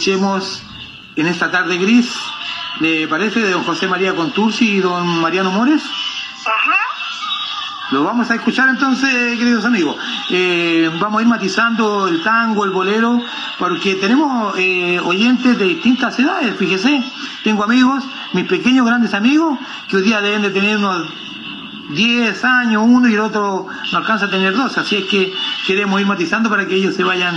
[0.00, 0.62] Escuchemos
[1.14, 2.10] en esta tarde gris,
[2.80, 3.40] ¿le parece?
[3.40, 5.82] De don José María Contursi y don Mariano Mores.
[7.90, 9.96] Lo vamos a escuchar entonces, queridos amigos.
[10.30, 13.20] Eh, vamos a ir matizando el tango, el bolero,
[13.58, 17.04] porque tenemos eh, oyentes de distintas edades, fíjese.
[17.44, 18.02] Tengo amigos,
[18.32, 21.12] mis pequeños grandes amigos, que hoy día deben de tener unos
[21.90, 25.34] 10 años uno y el otro no alcanza a tener dos, así es que
[25.66, 27.34] queremos ir matizando para que ellos se vayan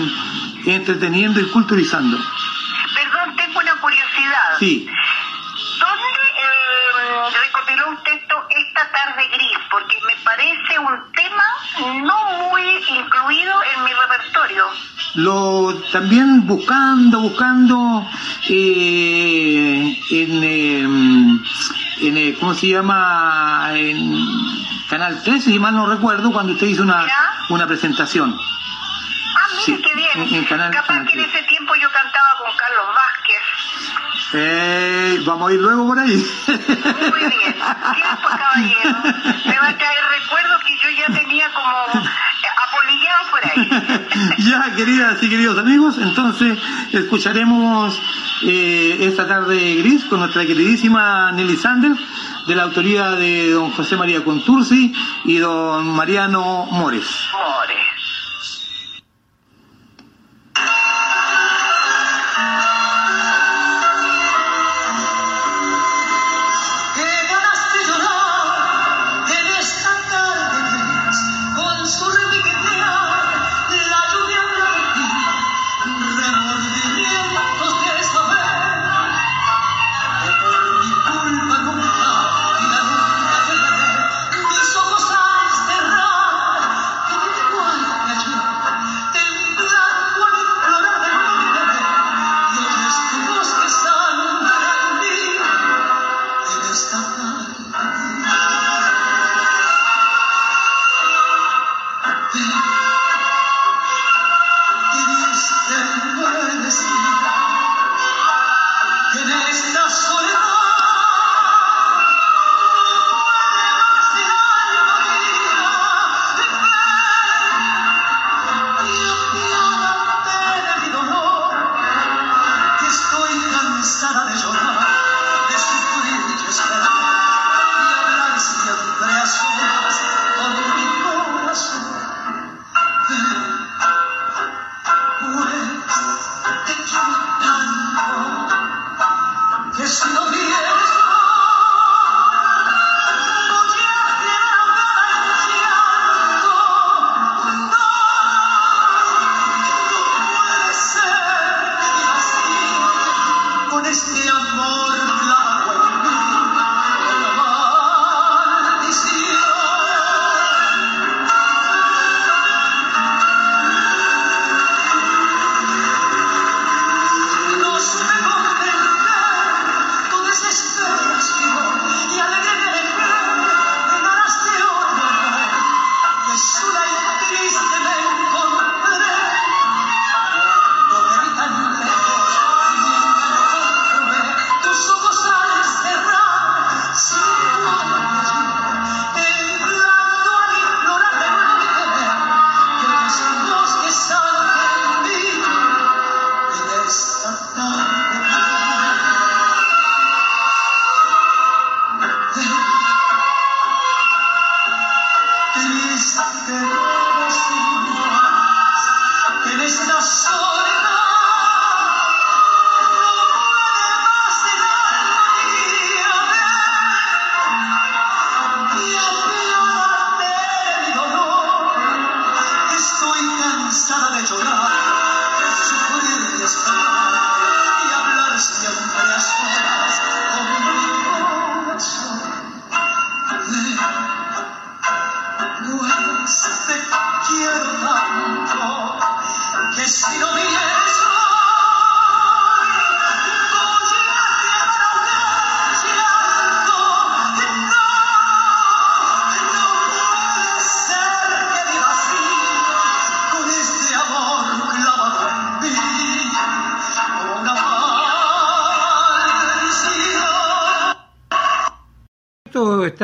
[0.65, 2.17] entreteniendo y culturizando.
[4.63, 4.87] Sí.
[5.79, 6.03] ¿Dónde
[6.39, 9.57] eh, recopiló usted esto esta tarde gris?
[9.69, 11.43] Porque me parece un tema
[12.05, 12.63] no muy
[12.97, 14.65] incluido en mi repertorio.
[15.15, 18.07] Lo también buscando, buscando
[18.49, 21.39] eh, en, eh,
[22.01, 23.67] en ¿cómo se llama?
[23.73, 24.15] En
[24.89, 27.05] Canal 13, si mal no recuerdo, cuando usted hizo una,
[27.49, 28.33] una presentación.
[29.35, 30.09] Ah, mire Sí, qué bien.
[30.15, 31.37] en- en Canal Capaz que en 13.
[31.39, 31.89] ese tiempo yo
[34.35, 36.15] Eh, vamos a ir luego por ahí.
[36.47, 37.53] Muy bien.
[37.53, 38.97] Tiempo, caballero.
[39.45, 42.09] Me va a traer recuerdos que yo ya tenía como eh,
[42.67, 43.69] apolillado por ahí.
[44.49, 46.57] ya, queridas y queridos amigos, entonces
[46.91, 48.01] escucharemos
[48.43, 51.99] eh, esta tarde gris con nuestra queridísima Nelly Sanders,
[52.47, 54.93] de la autoría de don José María Contursi
[55.25, 57.29] y don Mariano Mores.
[57.33, 58.02] More.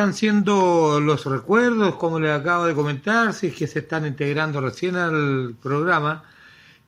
[0.09, 4.59] Están siendo los recuerdos, como les acabo de comentar, si es que se están integrando
[4.59, 6.23] recién al programa.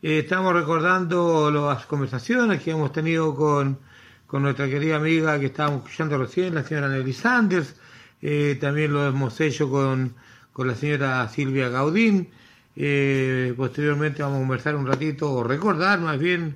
[0.01, 3.77] Eh, estamos recordando las conversaciones que hemos tenido con,
[4.25, 7.75] con nuestra querida amiga que estábamos escuchando recién, la señora Nelly Sanders.
[8.23, 10.15] Eh, también lo hemos hecho con,
[10.51, 12.27] con la señora Silvia Gaudín.
[12.75, 16.55] Eh, posteriormente vamos a conversar un ratito, o recordar más bien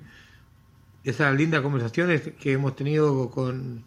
[1.04, 3.84] esas lindas conversaciones que hemos tenido con,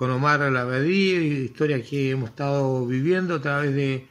[0.00, 1.10] con Omar Labadí,
[1.44, 4.06] historias que hemos estado viviendo a través de,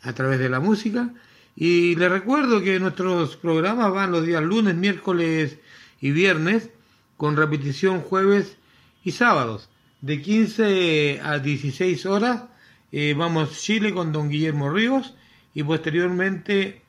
[0.00, 1.12] a través de la música.
[1.54, 5.58] Y les recuerdo que nuestros programas van los días lunes, miércoles
[6.00, 6.70] y viernes,
[7.18, 8.56] con repetición jueves
[9.04, 9.68] y sábados,
[10.00, 12.44] de 15 a 16 horas.
[12.90, 15.12] eh, vamos Chile con don Guillermo Ríos
[15.52, 16.80] y posteriormente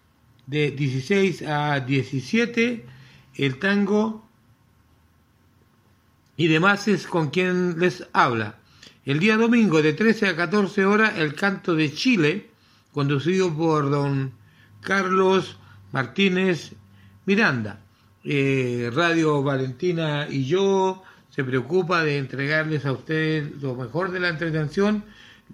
[0.48, 2.86] de 16 a 17
[3.36, 4.23] el tango
[6.38, 8.55] y demás es con quien les habla.
[9.05, 12.49] El día domingo de 13 a 14 horas el canto de Chile,
[12.91, 14.31] conducido por don
[14.81, 15.57] Carlos
[15.91, 16.73] Martínez
[17.26, 17.80] Miranda.
[18.23, 24.30] Eh, Radio Valentina y yo se preocupa de entregarles a ustedes lo mejor de la
[24.30, 25.03] entretención.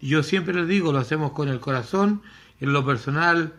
[0.01, 2.21] Yo siempre les digo, lo hacemos con el corazón.
[2.59, 3.53] En lo personal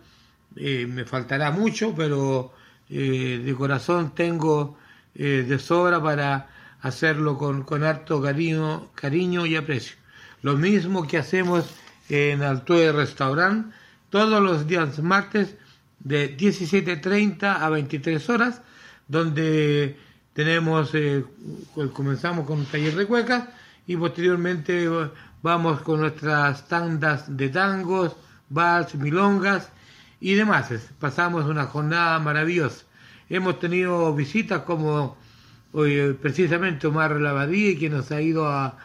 [0.57, 2.53] eh, me faltará mucho, pero
[2.89, 4.77] eh, de corazón tengo
[5.15, 6.49] eh, de sobra para
[6.83, 9.97] hacerlo con, con harto cariño, cariño y aprecio.
[10.43, 11.67] Lo mismo que hacemos
[12.09, 13.73] en Altue Restaurant
[14.11, 15.57] todos los días martes
[16.01, 18.63] de 17.30 a 23 horas,
[19.07, 19.97] donde
[20.33, 21.25] tenemos, eh,
[21.93, 23.45] comenzamos con un taller de cuecas
[23.87, 24.89] y posteriormente
[25.43, 28.17] vamos con nuestras tandas de tangos,
[28.49, 29.71] vals, milongas
[30.21, 30.71] y demás.
[30.99, 32.85] Pasamos una jornada maravillosa.
[33.29, 35.17] Hemos tenido visitas como
[35.73, 38.77] hoy, precisamente Omar Lavadí, que nos ha ido a,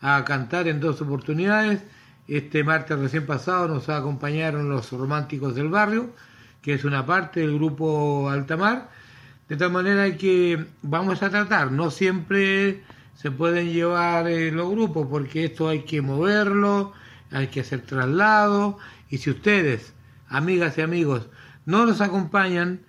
[0.00, 1.82] a cantar en dos oportunidades.
[2.28, 6.10] Este martes recién pasado nos acompañaron los románticos del barrio,
[6.62, 8.90] que es una parte del grupo Altamar.
[9.48, 12.82] De tal manera que vamos a tratar, no siempre
[13.14, 16.92] se pueden llevar eh, los grupos, porque esto hay que moverlo,
[17.30, 18.78] hay que hacer traslado,
[19.10, 19.92] y si ustedes,
[20.28, 21.28] amigas y amigos,
[21.66, 22.80] no nos acompañan,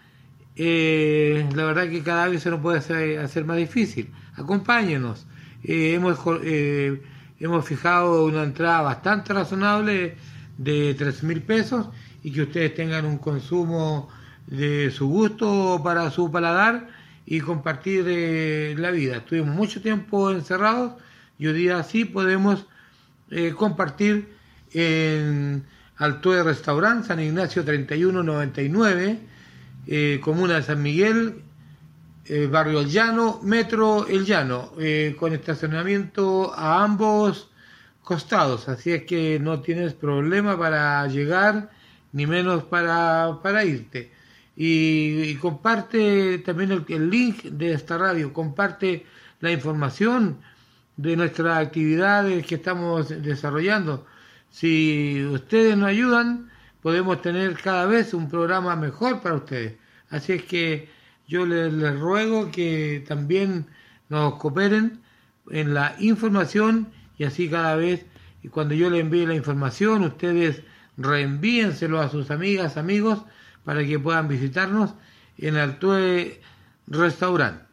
[0.55, 4.11] eh, la verdad que cada vez se nos puede hacer, más difícil.
[4.35, 5.25] Acompáñenos.
[5.63, 7.01] Eh, hemos, eh,
[7.39, 10.15] hemos fijado una entrada bastante razonable
[10.57, 11.87] de tres mil pesos
[12.23, 14.09] y que ustedes tengan un consumo
[14.47, 16.87] de su gusto para su paladar
[17.25, 19.17] y compartir la vida.
[19.17, 20.93] Estuvimos mucho tiempo encerrados
[21.37, 22.65] y hoy día sí podemos
[23.57, 24.29] compartir
[24.73, 25.65] en
[25.97, 29.19] Altoe Restaurant, San Ignacio 3199,
[29.87, 31.41] eh, Comuna de San Miguel,
[32.25, 37.51] eh, Barrio El Llano, Metro El Llano, eh, con estacionamiento a ambos
[38.03, 41.71] costados, así es que no tienes problema para llegar,
[42.13, 44.11] ni menos para, para irte.
[44.55, 49.05] Y, comparte también el link de esta radio, comparte
[49.41, 50.39] la información
[50.97, 54.05] de nuestras actividades que estamos desarrollando.
[54.49, 56.49] Si ustedes nos ayudan,
[56.85, 59.73] podemos tener cada vez un programa mejor para ustedes.
[60.11, 60.87] Así es que
[61.27, 63.65] yo les, les ruego que también
[64.07, 65.01] nos cooperen
[65.49, 68.05] en la información y así cada vez,
[68.43, 70.61] y cuando yo le envíe la información, ustedes
[70.95, 73.23] reenvíenselo a sus amigas, amigos,
[73.63, 74.93] para que puedan visitarnos
[75.39, 76.39] en Altue
[76.85, 77.63] Restaurant.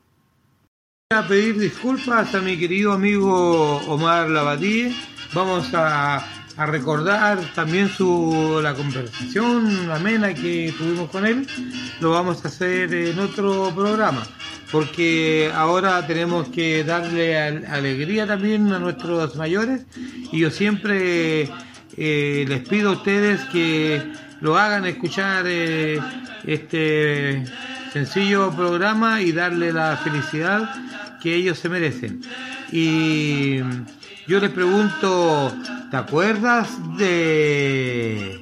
[1.10, 4.96] Voy a pedir disculpas a mi querido amigo Omar Lavadí.
[5.34, 11.46] Vamos a, a recordar también su la conversación amena que tuvimos con él.
[12.00, 14.22] Lo vamos a hacer en otro programa,
[14.70, 19.82] porque ahora tenemos que darle al- alegría también a nuestros mayores.
[20.30, 21.48] Y yo siempre
[21.96, 24.02] eh, les pido a ustedes que
[24.40, 25.98] lo hagan escuchar eh,
[26.44, 27.44] este
[27.92, 30.68] sencillo programa y darle la felicidad
[31.22, 32.20] que ellos se merecen.
[32.72, 33.60] Y
[34.26, 35.52] yo les pregunto,
[35.90, 38.41] ¿te acuerdas de...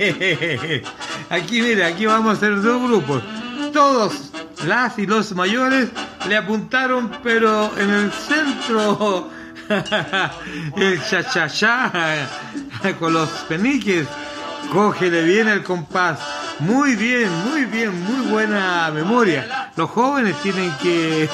[1.30, 3.22] Aquí, mira, aquí vamos a hacer dos grupos.
[3.72, 4.32] Todos,
[4.66, 5.90] las y los mayores,
[6.26, 9.30] le apuntaron, pero en el centro,
[10.76, 12.28] el cha-cha-cha,
[12.98, 14.08] con los peniques.
[14.72, 16.18] Cógele bien el compás.
[16.60, 19.70] Muy bien, muy bien, muy buena memoria.
[19.76, 21.28] Los jóvenes tienen que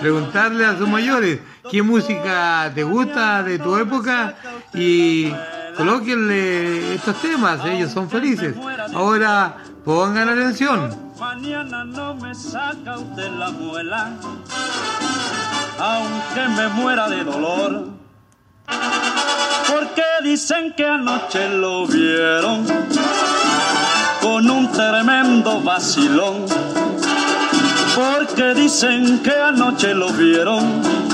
[0.00, 1.40] preguntarle a sus mayores
[1.70, 4.34] qué música te gusta de tu época
[4.74, 5.32] y
[5.76, 8.56] colóquenle estos temas, ellos son felices.
[8.92, 11.10] Ahora pongan atención.
[11.18, 14.10] Mañana no me saca usted la muela,
[15.78, 17.88] aunque me muera de dolor.
[19.68, 22.66] Porque dicen que anoche lo vieron
[24.20, 26.46] con un tremendo vacilón.
[27.94, 31.09] Porque dicen que anoche lo vieron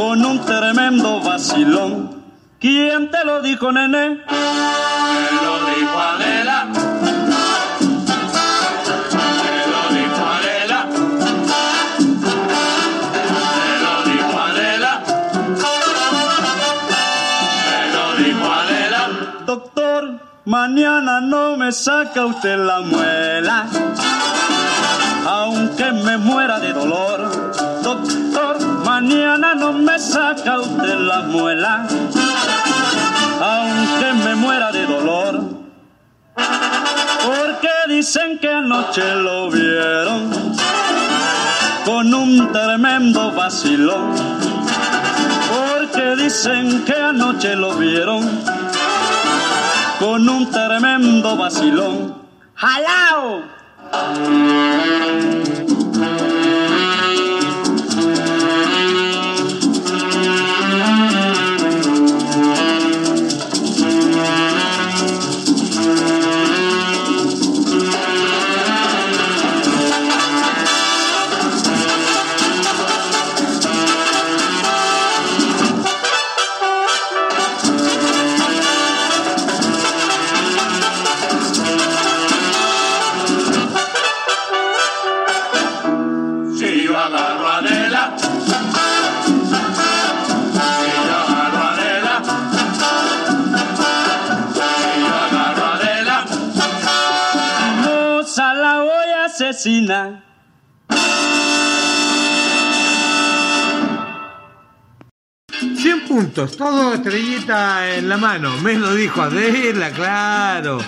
[0.00, 2.24] con un tremendo vacilón.
[2.58, 4.08] ¿Quién te lo dijo, nene?
[4.08, 6.68] Me lo dijo Adela.
[19.44, 23.66] Doctor, mañana no me saca usted la muela,
[25.26, 27.69] aunque me muera de dolor.
[29.02, 31.86] Mañana no me saca usted la muela,
[33.40, 35.40] aunque me muera de dolor.
[36.34, 40.30] Porque dicen que anoche lo vieron
[41.86, 44.12] con un tremendo vacilón.
[45.48, 48.28] Porque dicen que anoche lo vieron
[49.98, 52.16] con un tremendo vacilón.
[52.54, 53.44] ¡Jalao!
[99.90, 100.22] Asesinar.
[105.76, 108.56] Cien puntos, todo estrellita en la mano.
[108.62, 110.78] Me lo dijo Adela, claro.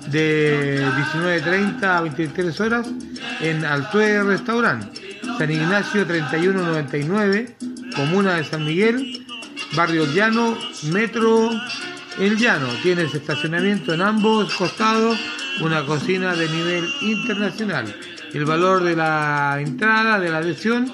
[0.10, 0.84] de
[1.14, 2.88] 19.30 a 23 horas
[3.42, 4.84] en Altue Restaurant,
[5.38, 7.56] San Ignacio 3199,
[7.96, 9.26] Comuna de San Miguel,
[9.76, 10.58] Barrio Llano,
[10.92, 11.50] Metro
[12.18, 12.68] El Llano.
[12.84, 15.18] Tienes estacionamiento en ambos costados
[15.62, 17.94] una cocina de nivel internacional.
[18.34, 20.90] El valor de la entrada, de la adhesión,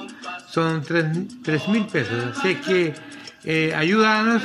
[0.49, 2.35] son 3 mil pesos.
[2.35, 2.93] Así que
[3.43, 4.41] eh, ayúdanos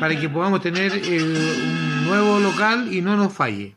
[0.00, 3.74] para que podamos tener eh, un nuevo local y no nos falle.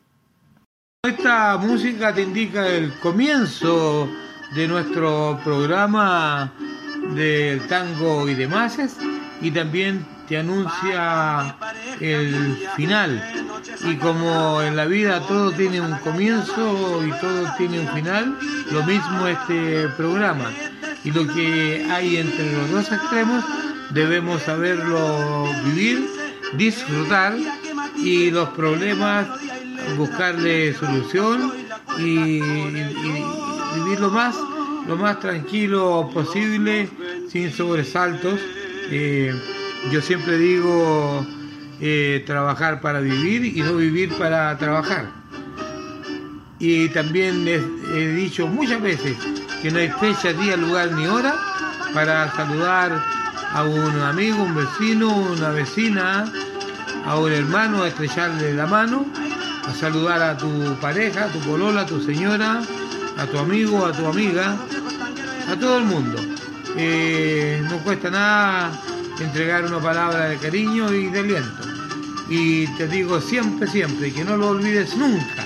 [1.03, 4.07] Esta música te indica el comienzo
[4.53, 6.53] de nuestro programa
[7.15, 8.77] del tango y demás
[9.41, 11.55] y también te anuncia
[11.99, 13.22] el final.
[13.85, 18.38] Y como en la vida todo tiene un comienzo y todo tiene un final
[18.72, 20.51] lo mismo este programa.
[21.03, 23.43] Y lo que hay entre los dos extremos
[23.89, 26.07] debemos saberlo vivir
[26.53, 27.35] disfrutar
[27.97, 29.27] y los problemas
[29.97, 31.53] buscarle solución
[31.97, 33.23] y, y
[33.76, 34.35] vivir lo más
[34.88, 36.90] lo más tranquilo posible
[37.30, 38.40] sin sobresaltos
[38.94, 39.34] eh,
[39.90, 41.26] yo siempre digo
[41.80, 45.10] eh, trabajar para vivir y no vivir para trabajar.
[46.60, 47.64] Y también les
[47.95, 49.18] he dicho muchas veces
[49.62, 51.36] que no hay fecha, día, lugar ni hora
[51.94, 53.02] para saludar
[53.53, 56.26] a un amigo, un vecino, una vecina,
[57.06, 59.06] a un hermano, a estrecharle la mano,
[59.68, 62.62] a saludar a tu pareja, a tu polola, a tu señora,
[63.22, 64.57] a tu amigo, a tu amiga,
[65.48, 66.18] a todo el mundo.
[66.76, 68.72] Eh, no cuesta nada
[69.19, 71.64] entregar una palabra de cariño y de aliento.
[72.30, 75.45] Y te digo siempre, siempre, que no lo olvides nunca.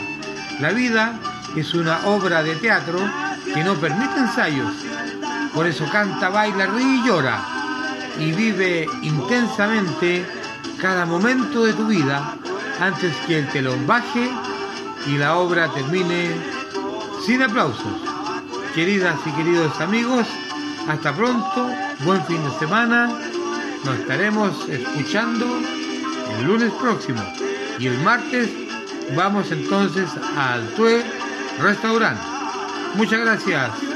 [0.62, 1.20] La vida
[1.56, 3.00] es una obra de teatro
[3.54, 4.72] que no permite ensayos.
[5.54, 7.44] Por eso canta, baila, ríe y llora.
[8.20, 10.26] Y vive intensamente
[10.80, 12.38] cada momento de tu vida
[12.80, 14.30] antes que el telón baje
[15.08, 16.55] y la obra termine
[17.26, 17.86] sin aplausos.
[18.76, 20.28] Queridas y queridos amigos,
[20.88, 21.70] hasta pronto,
[22.04, 23.10] buen fin de semana.
[23.84, 25.46] Nos estaremos escuchando
[26.38, 27.22] el lunes próximo
[27.80, 28.50] y el martes
[29.16, 31.04] vamos entonces al Tue
[31.60, 32.22] Restaurante.
[32.96, 33.95] Muchas gracias.